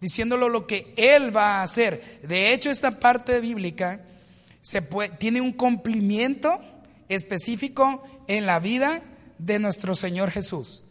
diciéndolo 0.00 0.48
lo 0.48 0.66
que 0.66 0.92
Él 0.96 1.36
va 1.36 1.56
a 1.56 1.62
hacer. 1.62 2.20
De 2.22 2.52
hecho, 2.52 2.70
esta 2.70 2.98
parte 2.98 3.40
bíblica 3.40 4.00
se 4.62 4.80
tiene 5.18 5.40
un 5.40 5.52
cumplimiento 5.52 6.60
específico 7.08 8.02
en 8.26 8.46
la 8.46 8.60
vida 8.60 9.02
de 9.38 9.58
nuestro 9.58 9.94
Señor 9.94 10.30
Jesús. 10.30 10.83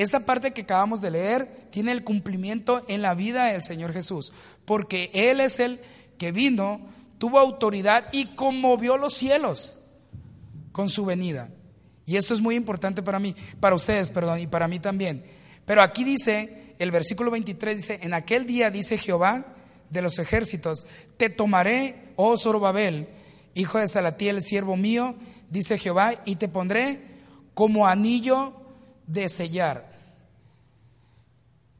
Esta 0.00 0.20
parte 0.20 0.52
que 0.52 0.62
acabamos 0.62 1.02
de 1.02 1.10
leer 1.10 1.68
tiene 1.68 1.92
el 1.92 2.04
cumplimiento 2.04 2.82
en 2.88 3.02
la 3.02 3.12
vida 3.12 3.52
del 3.52 3.62
Señor 3.62 3.92
Jesús, 3.92 4.32
porque 4.64 5.10
Él 5.12 5.40
es 5.40 5.60
el 5.60 5.78
que 6.16 6.32
vino, 6.32 6.80
tuvo 7.18 7.38
autoridad 7.38 8.06
y 8.10 8.34
conmovió 8.34 8.96
los 8.96 9.12
cielos 9.12 9.78
con 10.72 10.88
su 10.88 11.04
venida. 11.04 11.50
Y 12.06 12.16
esto 12.16 12.32
es 12.32 12.40
muy 12.40 12.54
importante 12.54 13.02
para 13.02 13.18
mí, 13.18 13.36
para 13.60 13.76
ustedes, 13.76 14.10
perdón, 14.10 14.38
y 14.38 14.46
para 14.46 14.68
mí 14.68 14.80
también. 14.80 15.22
Pero 15.66 15.82
aquí 15.82 16.02
dice, 16.02 16.74
el 16.78 16.90
versículo 16.92 17.30
23 17.30 17.76
dice, 17.76 17.98
en 18.00 18.14
aquel 18.14 18.46
día 18.46 18.70
dice 18.70 18.96
Jehová 18.96 19.44
de 19.90 20.00
los 20.00 20.18
ejércitos, 20.18 20.86
te 21.18 21.28
tomaré, 21.28 22.14
oh 22.16 22.38
Zorobabel, 22.38 23.06
hijo 23.52 23.76
de 23.76 23.86
Salatiel, 23.86 24.42
siervo 24.42 24.78
mío, 24.78 25.14
dice 25.50 25.76
Jehová, 25.76 26.14
y 26.24 26.36
te 26.36 26.48
pondré 26.48 27.02
como 27.52 27.86
anillo 27.86 28.54
de 29.06 29.28
sellar, 29.28 29.89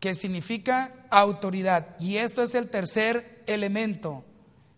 que 0.01 0.15
significa 0.15 0.93
autoridad. 1.11 1.97
Y 2.01 2.17
esto 2.17 2.43
es 2.43 2.55
el 2.55 2.69
tercer 2.69 3.43
elemento 3.47 4.25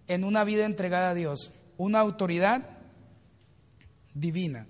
en 0.08 0.24
una 0.24 0.44
vida 0.44 0.66
entregada 0.66 1.10
a 1.10 1.14
Dios, 1.14 1.52
una 1.78 2.00
autoridad 2.00 2.62
divina. 4.12 4.66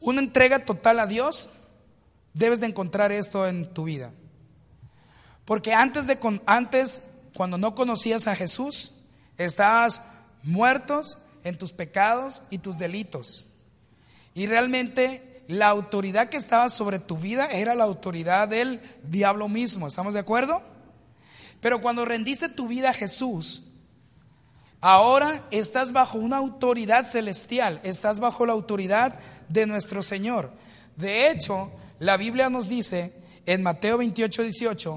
Una 0.00 0.20
entrega 0.20 0.64
total 0.64 0.98
a 0.98 1.06
Dios, 1.06 1.48
debes 2.34 2.60
de 2.60 2.66
encontrar 2.66 3.12
esto 3.12 3.46
en 3.46 3.72
tu 3.72 3.84
vida. 3.84 4.12
Porque 5.44 5.72
antes 5.72 6.06
de 6.08 6.18
antes 6.46 7.02
cuando 7.34 7.56
no 7.56 7.74
conocías 7.74 8.26
a 8.26 8.36
Jesús, 8.36 8.94
estabas 9.38 10.02
muertos 10.42 11.18
en 11.44 11.56
tus 11.56 11.72
pecados 11.72 12.42
y 12.50 12.58
tus 12.58 12.78
delitos. 12.78 13.46
Y 14.34 14.46
realmente 14.46 15.31
la 15.48 15.68
autoridad 15.68 16.28
que 16.28 16.36
estaba 16.36 16.70
sobre 16.70 16.98
tu 16.98 17.16
vida 17.16 17.46
era 17.50 17.74
la 17.74 17.84
autoridad 17.84 18.48
del 18.48 18.80
diablo 19.02 19.48
mismo, 19.48 19.88
¿estamos 19.88 20.14
de 20.14 20.20
acuerdo? 20.20 20.62
Pero 21.60 21.80
cuando 21.80 22.04
rendiste 22.04 22.48
tu 22.48 22.68
vida 22.68 22.90
a 22.90 22.94
Jesús, 22.94 23.64
ahora 24.80 25.42
estás 25.50 25.92
bajo 25.92 26.18
una 26.18 26.38
autoridad 26.38 27.06
celestial, 27.06 27.80
estás 27.82 28.18
bajo 28.18 28.46
la 28.46 28.52
autoridad 28.52 29.18
de 29.48 29.66
nuestro 29.66 30.02
Señor. 30.02 30.52
De 30.96 31.30
hecho, 31.30 31.72
la 31.98 32.16
Biblia 32.16 32.50
nos 32.50 32.68
dice 32.68 33.14
en 33.46 33.62
Mateo 33.62 33.98
28, 33.98 34.42
18, 34.42 34.90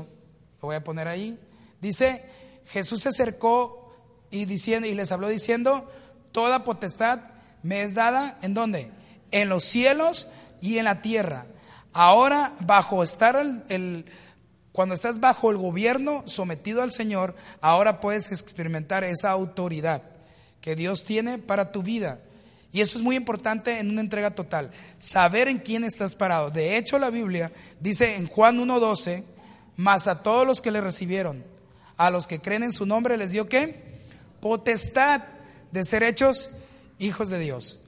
lo 0.61 0.67
voy 0.67 0.75
a 0.75 0.83
poner 0.83 1.07
ahí, 1.07 1.37
dice, 1.81 2.23
Jesús 2.67 3.01
se 3.01 3.09
acercó 3.09 3.95
y, 4.31 4.45
diciendo, 4.45 4.87
y 4.87 4.95
les 4.95 5.11
habló 5.11 5.27
diciendo, 5.27 5.89
toda 6.31 6.63
potestad 6.63 7.19
me 7.63 7.83
es 7.83 7.93
dada, 7.93 8.37
¿en 8.41 8.53
dónde? 8.53 8.91
En 9.31 9.49
los 9.49 9.63
cielos 9.63 10.27
y 10.61 10.77
en 10.77 10.85
la 10.85 11.01
tierra. 11.01 11.45
Ahora, 11.93 12.53
bajo 12.59 13.03
estar 13.03 13.37
el, 13.69 14.05
cuando 14.71 14.93
estás 14.93 15.21
bajo 15.21 15.51
el 15.51 15.57
gobierno 15.57 16.23
sometido 16.25 16.81
al 16.81 16.91
Señor, 16.91 17.35
ahora 17.61 18.01
puedes 18.01 18.31
experimentar 18.31 19.05
esa 19.05 19.31
autoridad 19.31 20.01
que 20.59 20.75
Dios 20.75 21.05
tiene 21.05 21.37
para 21.37 21.71
tu 21.71 21.81
vida. 21.81 22.19
Y 22.73 22.81
eso 22.81 22.97
es 22.97 23.03
muy 23.03 23.15
importante 23.15 23.79
en 23.79 23.91
una 23.91 24.01
entrega 24.01 24.31
total, 24.31 24.71
saber 24.97 25.47
en 25.47 25.59
quién 25.59 25.85
estás 25.85 26.13
parado. 26.13 26.49
De 26.49 26.75
hecho, 26.75 26.99
la 26.99 27.09
Biblia 27.09 27.53
dice 27.79 28.17
en 28.17 28.27
Juan 28.27 28.59
1.12, 28.59 29.23
más 29.77 30.07
a 30.07 30.21
todos 30.21 30.45
los 30.45 30.61
que 30.61 30.71
le 30.71 30.81
recibieron, 30.81 31.41
a 31.95 32.09
los 32.09 32.27
que 32.27 32.41
creen 32.41 32.63
en 32.63 32.73
su 32.73 32.85
nombre, 32.85 33.15
les 33.15 33.29
dio 33.29 33.47
qué? 33.47 34.01
Potestad 34.41 35.21
de 35.71 35.85
ser 35.85 36.03
hechos 36.03 36.49
hijos 36.99 37.29
de 37.29 37.39
Dios. 37.39 37.79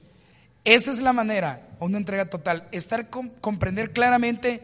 Esa 0.68 0.90
es 0.90 1.00
la 1.00 1.12
manera, 1.12 1.68
una 1.80 1.98
entrega 1.98 2.26
total, 2.26 2.68
estar 2.72 3.08
comprender 3.08 3.92
claramente 3.92 4.62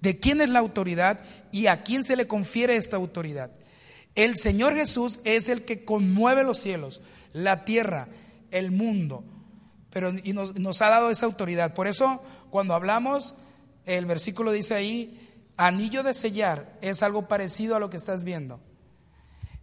de 0.00 0.18
quién 0.18 0.40
es 0.40 0.50
la 0.50 0.60
autoridad 0.60 1.20
y 1.52 1.66
a 1.66 1.82
quién 1.82 2.04
se 2.04 2.16
le 2.16 2.26
confiere 2.26 2.76
esta 2.76 2.96
autoridad. 2.96 3.50
El 4.14 4.36
Señor 4.36 4.74
Jesús 4.74 5.20
es 5.24 5.48
el 5.48 5.64
que 5.64 5.84
conmueve 5.84 6.44
los 6.44 6.58
cielos, 6.58 7.02
la 7.32 7.64
tierra, 7.64 8.08
el 8.50 8.70
mundo 8.70 9.24
pero 9.92 10.10
y 10.24 10.32
nos, 10.32 10.58
nos 10.58 10.80
ha 10.82 10.88
dado 10.88 11.10
esa 11.10 11.26
autoridad. 11.26 11.74
Por 11.74 11.86
eso, 11.86 12.22
cuando 12.50 12.74
hablamos, 12.74 13.34
el 13.84 14.06
versículo 14.06 14.50
dice 14.50 14.74
ahí, 14.74 15.30
anillo 15.56 16.02
de 16.02 16.14
sellar 16.14 16.78
es 16.80 17.02
algo 17.02 17.28
parecido 17.28 17.76
a 17.76 17.80
lo 17.80 17.90
que 17.90 17.98
estás 17.98 18.24
viendo. 18.24 18.58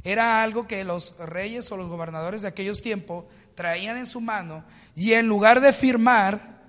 Era 0.04 0.44
algo 0.44 0.68
que 0.68 0.84
los 0.84 1.18
reyes 1.18 1.72
o 1.72 1.78
los 1.78 1.90
gobernadores 1.90 2.44
de 2.44 2.48
aquellos 2.48 2.82
tiempos 2.82 3.26
traían 3.60 3.98
en 3.98 4.08
su 4.08 4.22
mano 4.22 4.64
y 4.96 5.12
en 5.16 5.28
lugar 5.28 5.60
de 5.60 5.74
firmar 5.74 6.62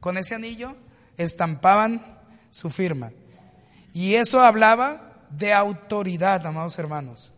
con 0.00 0.18
ese 0.18 0.34
anillo, 0.34 0.74
estampaban 1.16 2.18
su 2.50 2.70
firma. 2.70 3.12
Y 3.92 4.16
eso 4.16 4.42
hablaba 4.42 5.12
de 5.30 5.52
autoridad, 5.52 6.44
amados 6.44 6.76
hermanos. 6.80 7.32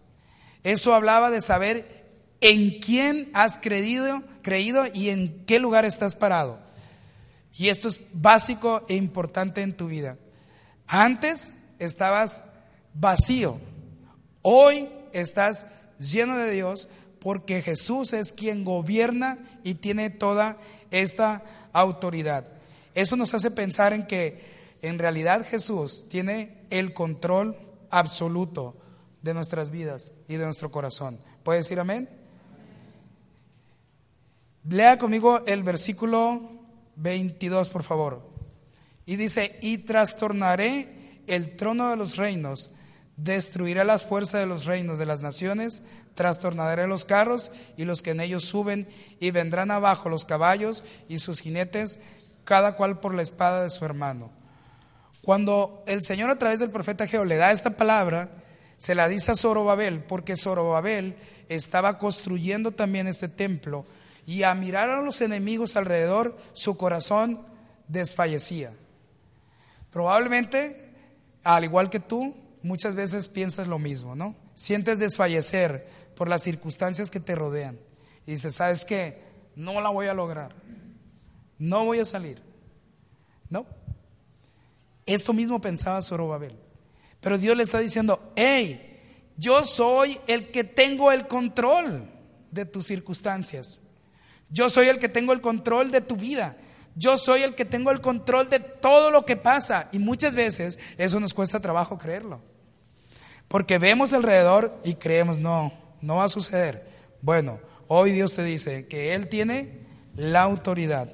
Eso 0.65 0.95
hablaba 0.95 1.31
de 1.31 1.43
saber 1.43 2.07
en 2.41 2.81
quién 2.81 3.31
has 3.35 3.59
creído, 3.59 4.23
creído 4.41 4.87
y 4.91 5.11
en 5.11 5.45
qué 5.45 5.59
lugar 5.59 5.85
estás 5.85 6.17
parado. 6.17 6.59
Y 7.53 7.69
esto 7.69 7.89
es 7.89 8.01
básico 8.15 8.87
e 8.89 8.95
importante 8.95 9.61
en 9.61 9.77
tu 9.77 9.89
vida. 9.89 10.17
Antes 10.87 11.53
estabas 11.79 12.45
vacío. 12.95 13.61
Hoy 14.41 14.89
estás 15.13 15.67
lleno 15.99 16.39
de 16.39 16.51
Dios 16.51 16.89
porque 17.27 17.61
Jesús 17.61 18.13
es 18.13 18.33
quien 18.33 18.63
gobierna 18.63 19.39
y 19.65 19.75
tiene 19.75 20.11
toda 20.11 20.59
esta 20.93 21.43
autoridad. 21.73 22.47
Eso 22.95 23.17
nos 23.17 23.35
hace 23.35 23.51
pensar 23.51 23.93
en 23.93 24.07
que 24.07 24.45
en 24.81 24.97
realidad 24.97 25.45
Jesús 25.45 26.07
tiene 26.09 26.57
el 26.71 26.95
control 26.95 27.59
absoluto 27.91 28.77
de 29.23 29.35
nuestras 29.35 29.73
vidas 29.73 30.13
y 30.29 30.37
de 30.37 30.45
nuestro 30.45 30.71
corazón. 30.71 31.19
¿Puede 31.43 31.59
decir 31.59 31.81
amén? 31.81 32.09
Lea 34.71 34.97
conmigo 34.97 35.45
el 35.47 35.65
versículo 35.65 36.49
22, 36.95 37.71
por 37.71 37.83
favor. 37.83 38.23
Y 39.05 39.17
dice, 39.17 39.59
y 39.63 39.79
trastornaré 39.79 41.23
el 41.27 41.57
trono 41.57 41.91
de 41.91 41.97
los 41.97 42.15
reinos 42.15 42.71
Destruiré 43.17 43.83
las 43.85 44.05
fuerzas 44.05 44.43
de 44.43 44.47
los 44.47 44.67
reinos 44.67 44.99
de 44.99 45.07
las 45.07 45.23
naciones, 45.23 45.83
trastornaré 46.17 46.89
los 46.89 47.05
carros 47.05 47.53
y 47.77 47.85
los 47.85 48.03
que 48.03 48.11
en 48.11 48.21
ellos 48.21 48.45
suben, 48.45 48.89
y 49.21 49.31
vendrán 49.31 49.71
abajo 49.71 50.09
los 50.09 50.25
caballos 50.25 50.85
y 51.09 51.19
sus 51.19 51.41
jinetes, 51.41 52.01
cada 52.45 52.75
cual 52.75 52.99
por 52.99 53.15
la 53.15 53.23
espada 53.23 53.63
de 53.63 53.71
su 53.71 53.85
hermano. 53.85 54.31
Cuando 55.23 55.85
el 55.87 56.03
Señor 56.03 56.31
a 56.31 56.39
través 56.39 56.59
del 56.59 56.71
profeta 56.71 57.07
Geo 57.07 57.25
le 57.25 57.37
da 57.37 57.53
esta 57.53 57.71
palabra, 57.77 58.31
se 58.79 58.95
la 58.95 59.09
dice 59.09 59.33
a 59.33 59.37
Zorobabel, 59.37 60.01
porque 60.01 60.37
Zorobabel 60.37 61.17
estaba 61.49 61.99
construyendo 61.99 62.73
también 62.73 63.07
este 63.07 63.29
templo, 63.29 63.85
y 64.27 64.43
a 64.43 64.55
mirar 64.55 64.91
a 64.91 65.03
los 65.03 65.21
enemigos 65.21 65.77
alrededor, 65.77 66.37
su 66.53 66.77
corazón 66.77 67.47
desfallecía. 67.89 68.73
Probablemente, 69.93 70.91
al 71.45 71.65
igual 71.65 71.91
que 71.91 72.01
tú, 72.01 72.35
muchas 72.63 72.95
veces 72.95 73.29
piensas 73.29 73.69
lo 73.69 73.79
mismo, 73.79 74.15
¿no? 74.15 74.35
Sientes 74.55 74.99
desfallecer 74.99 75.87
por 76.17 76.29
las 76.29 76.43
circunstancias 76.43 77.11
que 77.11 77.21
te 77.21 77.37
rodean. 77.37 77.79
Y 78.27 78.33
dices, 78.33 78.57
¿sabes 78.57 78.85
qué? 78.85 79.23
No 79.55 79.81
la 79.81 79.91
voy 79.91 80.09
a 80.09 80.15
lograr. 80.15 80.55
No 81.59 81.85
voy 81.85 82.01
a 82.01 82.05
salir. 82.05 82.43
No. 83.49 83.67
Esto 85.05 85.33
mismo 85.33 85.61
pensaba 85.61 86.03
Zorobabel. 86.03 86.57
Pero 87.21 87.39
Dios 87.39 87.57
le 87.57 87.63
está 87.63 87.79
diciendo, 87.79 88.33
hey, 88.35 89.01
yo 89.37 89.63
soy 89.63 90.19
el 90.27 90.51
que 90.51 90.65
tengo 90.65 91.13
el 91.13 91.27
control 91.27 92.09
de 92.51 92.65
tus 92.65 92.87
circunstancias. 92.87 93.81
Yo 94.49 94.71
soy 94.71 94.89
el 94.89 94.99
que 94.99 95.09
tengo 95.09 95.33
el 95.33 95.41
control 95.41 95.91
de 95.91 96.01
tu 96.01 96.17
vida. 96.17 96.57
Yo 96.95 97.19
soy 97.19 97.43
el 97.43 97.55
que 97.55 97.65
tengo 97.65 97.91
el 97.91 98.01
control 98.01 98.49
de 98.49 98.59
todo 98.59 99.11
lo 99.11 99.25
que 99.25 99.37
pasa. 99.37 99.89
Y 99.93 99.99
muchas 99.99 100.35
veces 100.35 100.79
eso 100.97 101.21
nos 101.21 101.35
cuesta 101.35 101.61
trabajo 101.61 101.99
creerlo. 101.99 102.41
Porque 103.49 103.79
vemos 103.79 104.13
alrededor 104.13 104.81
y 104.83 104.95
creemos, 104.95 105.39
no, 105.39 105.73
no 106.07 106.17
va 106.17 106.25
a 106.25 106.29
suceder. 106.29 106.89
Bueno, 107.21 107.59
hoy 107.89 108.13
Dios 108.13 108.35
te 108.35 108.45
dice 108.45 108.87
que 108.87 109.15
Él 109.15 109.29
tiene 109.29 109.81
la 110.15 110.43
autoridad. 110.43 111.11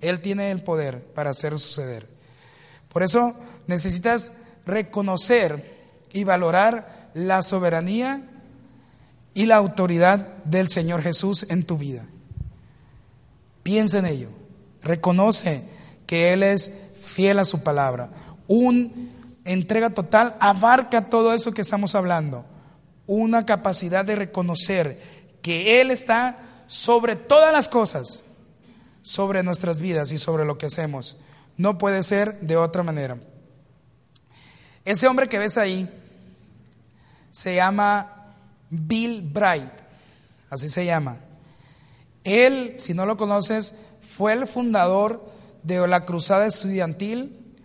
Él 0.00 0.20
tiene 0.20 0.52
el 0.52 0.62
poder 0.62 1.02
para 1.02 1.30
hacer 1.30 1.58
suceder. 1.58 2.08
Por 2.88 3.02
eso 3.02 3.34
necesitas 3.66 4.30
reconocer 4.64 5.76
y 6.12 6.22
valorar 6.22 7.10
la 7.14 7.42
soberanía 7.42 8.22
y 9.34 9.46
la 9.46 9.56
autoridad 9.56 10.36
del 10.44 10.68
Señor 10.68 11.02
Jesús 11.02 11.44
en 11.48 11.64
tu 11.64 11.76
vida. 11.76 12.06
Piensa 13.64 13.98
en 13.98 14.06
ello. 14.06 14.28
Reconoce 14.82 15.64
que 16.06 16.32
Él 16.32 16.44
es 16.44 16.72
fiel 17.00 17.40
a 17.40 17.44
su 17.44 17.64
palabra. 17.64 18.10
Un 18.46 19.10
entrega 19.44 19.90
total 19.90 20.36
abarca 20.38 21.06
todo 21.06 21.34
eso 21.34 21.52
que 21.52 21.60
estamos 21.60 21.96
hablando. 21.96 22.44
Una 23.08 23.44
capacidad 23.44 24.04
de 24.04 24.14
reconocer 24.14 25.00
que 25.42 25.80
Él 25.80 25.90
está 25.90 26.38
sobre 26.68 27.16
todas 27.16 27.52
las 27.52 27.68
cosas, 27.68 28.22
sobre 29.02 29.42
nuestras 29.42 29.80
vidas 29.80 30.12
y 30.12 30.18
sobre 30.18 30.44
lo 30.44 30.58
que 30.58 30.66
hacemos. 30.66 31.16
No 31.56 31.76
puede 31.78 32.04
ser 32.04 32.38
de 32.40 32.56
otra 32.56 32.84
manera. 32.84 33.18
Ese 34.84 35.08
hombre 35.08 35.28
que 35.28 35.38
ves 35.38 35.58
ahí 35.58 35.90
se 37.32 37.56
llama 37.56 38.34
Bill 38.70 39.22
Bright, 39.22 39.72
así 40.50 40.68
se 40.68 40.84
llama. 40.84 41.18
Él, 42.24 42.76
si 42.78 42.94
no 42.94 43.06
lo 43.06 43.16
conoces, 43.16 43.74
fue 44.00 44.34
el 44.34 44.46
fundador 44.46 45.24
de 45.62 45.86
la 45.88 46.04
Cruzada 46.04 46.46
Estudiantil 46.46 47.56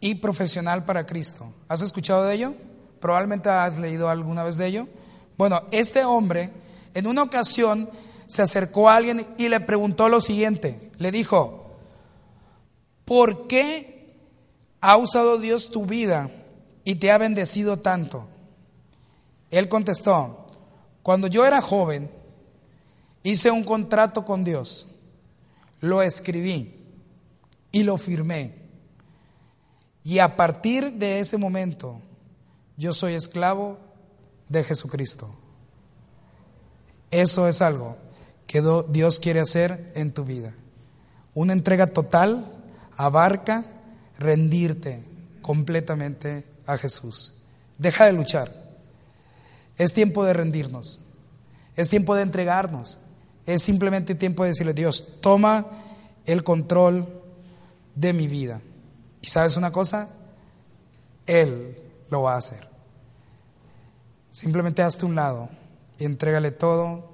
y 0.00 0.16
Profesional 0.16 0.84
para 0.84 1.06
Cristo. 1.06 1.52
¿Has 1.68 1.82
escuchado 1.82 2.24
de 2.24 2.34
ello? 2.34 2.54
Probablemente 3.00 3.48
has 3.48 3.78
leído 3.78 4.08
alguna 4.08 4.44
vez 4.44 4.56
de 4.56 4.66
ello. 4.66 4.88
Bueno, 5.36 5.62
este 5.70 6.04
hombre 6.04 6.50
en 6.94 7.06
una 7.06 7.22
ocasión 7.22 7.88
se 8.26 8.42
acercó 8.42 8.88
a 8.88 8.96
alguien 8.96 9.26
y 9.38 9.48
le 9.48 9.60
preguntó 9.60 10.08
lo 10.08 10.20
siguiente. 10.20 10.90
Le 10.98 11.10
dijo, 11.10 11.76
¿por 13.04 13.46
qué 13.46 14.16
ha 14.80 14.96
usado 14.96 15.38
Dios 15.38 15.70
tu 15.70 15.86
vida 15.86 16.30
y 16.84 16.96
te 16.96 17.10
ha 17.10 17.18
bendecido 17.18 17.78
tanto? 17.78 18.28
Él 19.50 19.68
contestó, 19.68 20.46
cuando 21.02 21.26
yo 21.26 21.46
era 21.46 21.62
joven, 21.62 22.10
hice 23.22 23.50
un 23.50 23.64
contrato 23.64 24.24
con 24.24 24.44
Dios, 24.44 24.86
lo 25.80 26.02
escribí 26.02 26.74
y 27.72 27.82
lo 27.82 27.96
firmé. 27.96 28.54
Y 30.04 30.18
a 30.18 30.36
partir 30.36 30.92
de 30.92 31.20
ese 31.20 31.38
momento, 31.38 32.00
yo 32.78 32.94
soy 32.94 33.14
esclavo 33.14 33.76
de 34.48 34.62
Jesucristo. 34.64 35.28
Eso 37.10 37.48
es 37.48 37.60
algo 37.60 37.96
que 38.46 38.62
Dios 38.88 39.18
quiere 39.18 39.40
hacer 39.40 39.92
en 39.94 40.12
tu 40.12 40.24
vida. 40.24 40.54
Una 41.34 41.52
entrega 41.52 41.88
total 41.88 42.46
abarca 42.96 43.64
rendirte 44.18 45.02
completamente 45.42 46.44
a 46.66 46.78
Jesús. 46.78 47.34
Deja 47.78 48.06
de 48.06 48.12
luchar. 48.12 48.54
Es 49.76 49.92
tiempo 49.92 50.24
de 50.24 50.32
rendirnos. 50.32 51.00
Es 51.76 51.88
tiempo 51.88 52.14
de 52.14 52.22
entregarnos. 52.22 52.98
Es 53.44 53.62
simplemente 53.62 54.14
tiempo 54.14 54.44
de 54.44 54.50
decirle, 54.50 54.72
Dios, 54.72 55.20
toma 55.20 55.66
el 56.26 56.44
control 56.44 57.08
de 57.94 58.12
mi 58.12 58.28
vida. 58.28 58.60
Y 59.20 59.28
sabes 59.28 59.56
una 59.56 59.72
cosa, 59.72 60.10
Él 61.26 61.77
lo 62.10 62.22
va 62.22 62.34
a 62.34 62.38
hacer. 62.38 62.68
Simplemente 64.30 64.82
hazte 64.82 65.06
un 65.06 65.14
lado 65.14 65.48
y 65.98 66.04
entrégale 66.04 66.50
todo 66.50 67.12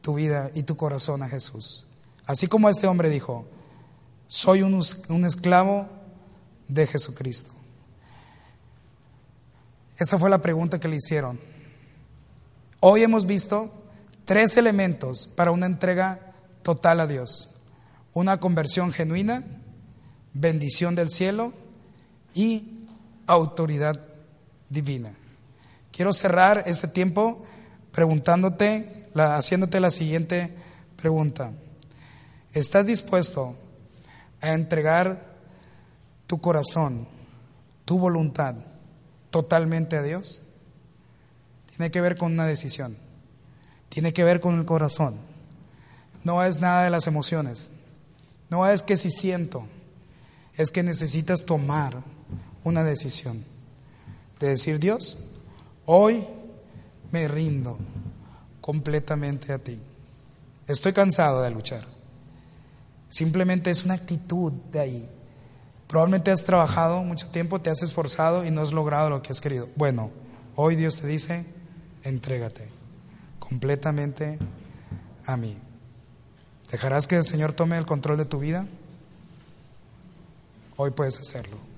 tu 0.00 0.14
vida 0.14 0.50
y 0.54 0.64
tu 0.64 0.76
corazón 0.76 1.22
a 1.22 1.28
Jesús. 1.28 1.86
Así 2.26 2.46
como 2.46 2.68
este 2.68 2.86
hombre 2.86 3.08
dijo, 3.08 3.46
soy 4.28 4.62
un, 4.62 4.80
un 5.08 5.24
esclavo 5.24 5.88
de 6.68 6.86
Jesucristo. 6.86 7.52
Esa 9.96 10.18
fue 10.18 10.30
la 10.30 10.42
pregunta 10.42 10.80
que 10.80 10.88
le 10.88 10.96
hicieron. 10.96 11.38
Hoy 12.80 13.02
hemos 13.02 13.26
visto 13.26 13.70
tres 14.24 14.56
elementos 14.56 15.26
para 15.26 15.52
una 15.52 15.66
entrega 15.66 16.34
total 16.62 17.00
a 17.00 17.06
Dios. 17.06 17.50
Una 18.12 18.40
conversión 18.40 18.92
genuina, 18.92 19.44
bendición 20.34 20.94
del 20.94 21.10
cielo 21.10 21.52
y 22.34 22.86
autoridad 23.26 24.11
divina. 24.72 25.12
Quiero 25.92 26.12
cerrar 26.12 26.64
ese 26.66 26.88
tiempo 26.88 27.44
preguntándote, 27.92 29.08
haciéndote 29.14 29.78
la 29.78 29.90
siguiente 29.90 30.54
pregunta. 30.96 31.52
¿Estás 32.54 32.86
dispuesto 32.86 33.54
a 34.40 34.52
entregar 34.52 35.32
tu 36.26 36.40
corazón, 36.40 37.06
tu 37.84 37.98
voluntad 37.98 38.56
totalmente 39.30 39.96
a 39.96 40.02
Dios? 40.02 40.40
Tiene 41.76 41.90
que 41.90 42.00
ver 42.00 42.16
con 42.16 42.32
una 42.32 42.46
decisión. 42.46 42.96
Tiene 43.88 44.12
que 44.12 44.24
ver 44.24 44.40
con 44.40 44.58
el 44.58 44.64
corazón. 44.64 45.16
No 46.24 46.42
es 46.42 46.60
nada 46.60 46.84
de 46.84 46.90
las 46.90 47.06
emociones. 47.06 47.70
No 48.48 48.66
es 48.66 48.82
que 48.82 48.96
si 48.96 49.10
siento. 49.10 49.66
Es 50.56 50.70
que 50.70 50.82
necesitas 50.82 51.44
tomar 51.44 52.02
una 52.64 52.84
decisión. 52.84 53.51
De 54.42 54.48
decir, 54.48 54.80
Dios, 54.80 55.18
hoy 55.86 56.26
me 57.12 57.28
rindo 57.28 57.78
completamente 58.60 59.52
a 59.52 59.60
ti. 59.60 59.80
Estoy 60.66 60.92
cansado 60.92 61.42
de 61.42 61.50
luchar. 61.52 61.84
Simplemente 63.08 63.70
es 63.70 63.84
una 63.84 63.94
actitud 63.94 64.50
de 64.72 64.80
ahí. 64.80 65.08
Probablemente 65.86 66.32
has 66.32 66.42
trabajado 66.42 67.04
mucho 67.04 67.28
tiempo, 67.28 67.60
te 67.60 67.70
has 67.70 67.84
esforzado 67.84 68.44
y 68.44 68.50
no 68.50 68.62
has 68.62 68.72
logrado 68.72 69.10
lo 69.10 69.22
que 69.22 69.30
has 69.30 69.40
querido. 69.40 69.68
Bueno, 69.76 70.10
hoy 70.56 70.74
Dios 70.74 71.00
te 71.00 71.06
dice, 71.06 71.46
entrégate 72.02 72.68
completamente 73.38 74.40
a 75.24 75.36
mí. 75.36 75.56
¿Dejarás 76.68 77.06
que 77.06 77.14
el 77.14 77.24
Señor 77.24 77.52
tome 77.52 77.78
el 77.78 77.86
control 77.86 78.18
de 78.18 78.24
tu 78.24 78.40
vida? 78.40 78.66
Hoy 80.76 80.90
puedes 80.90 81.20
hacerlo. 81.20 81.71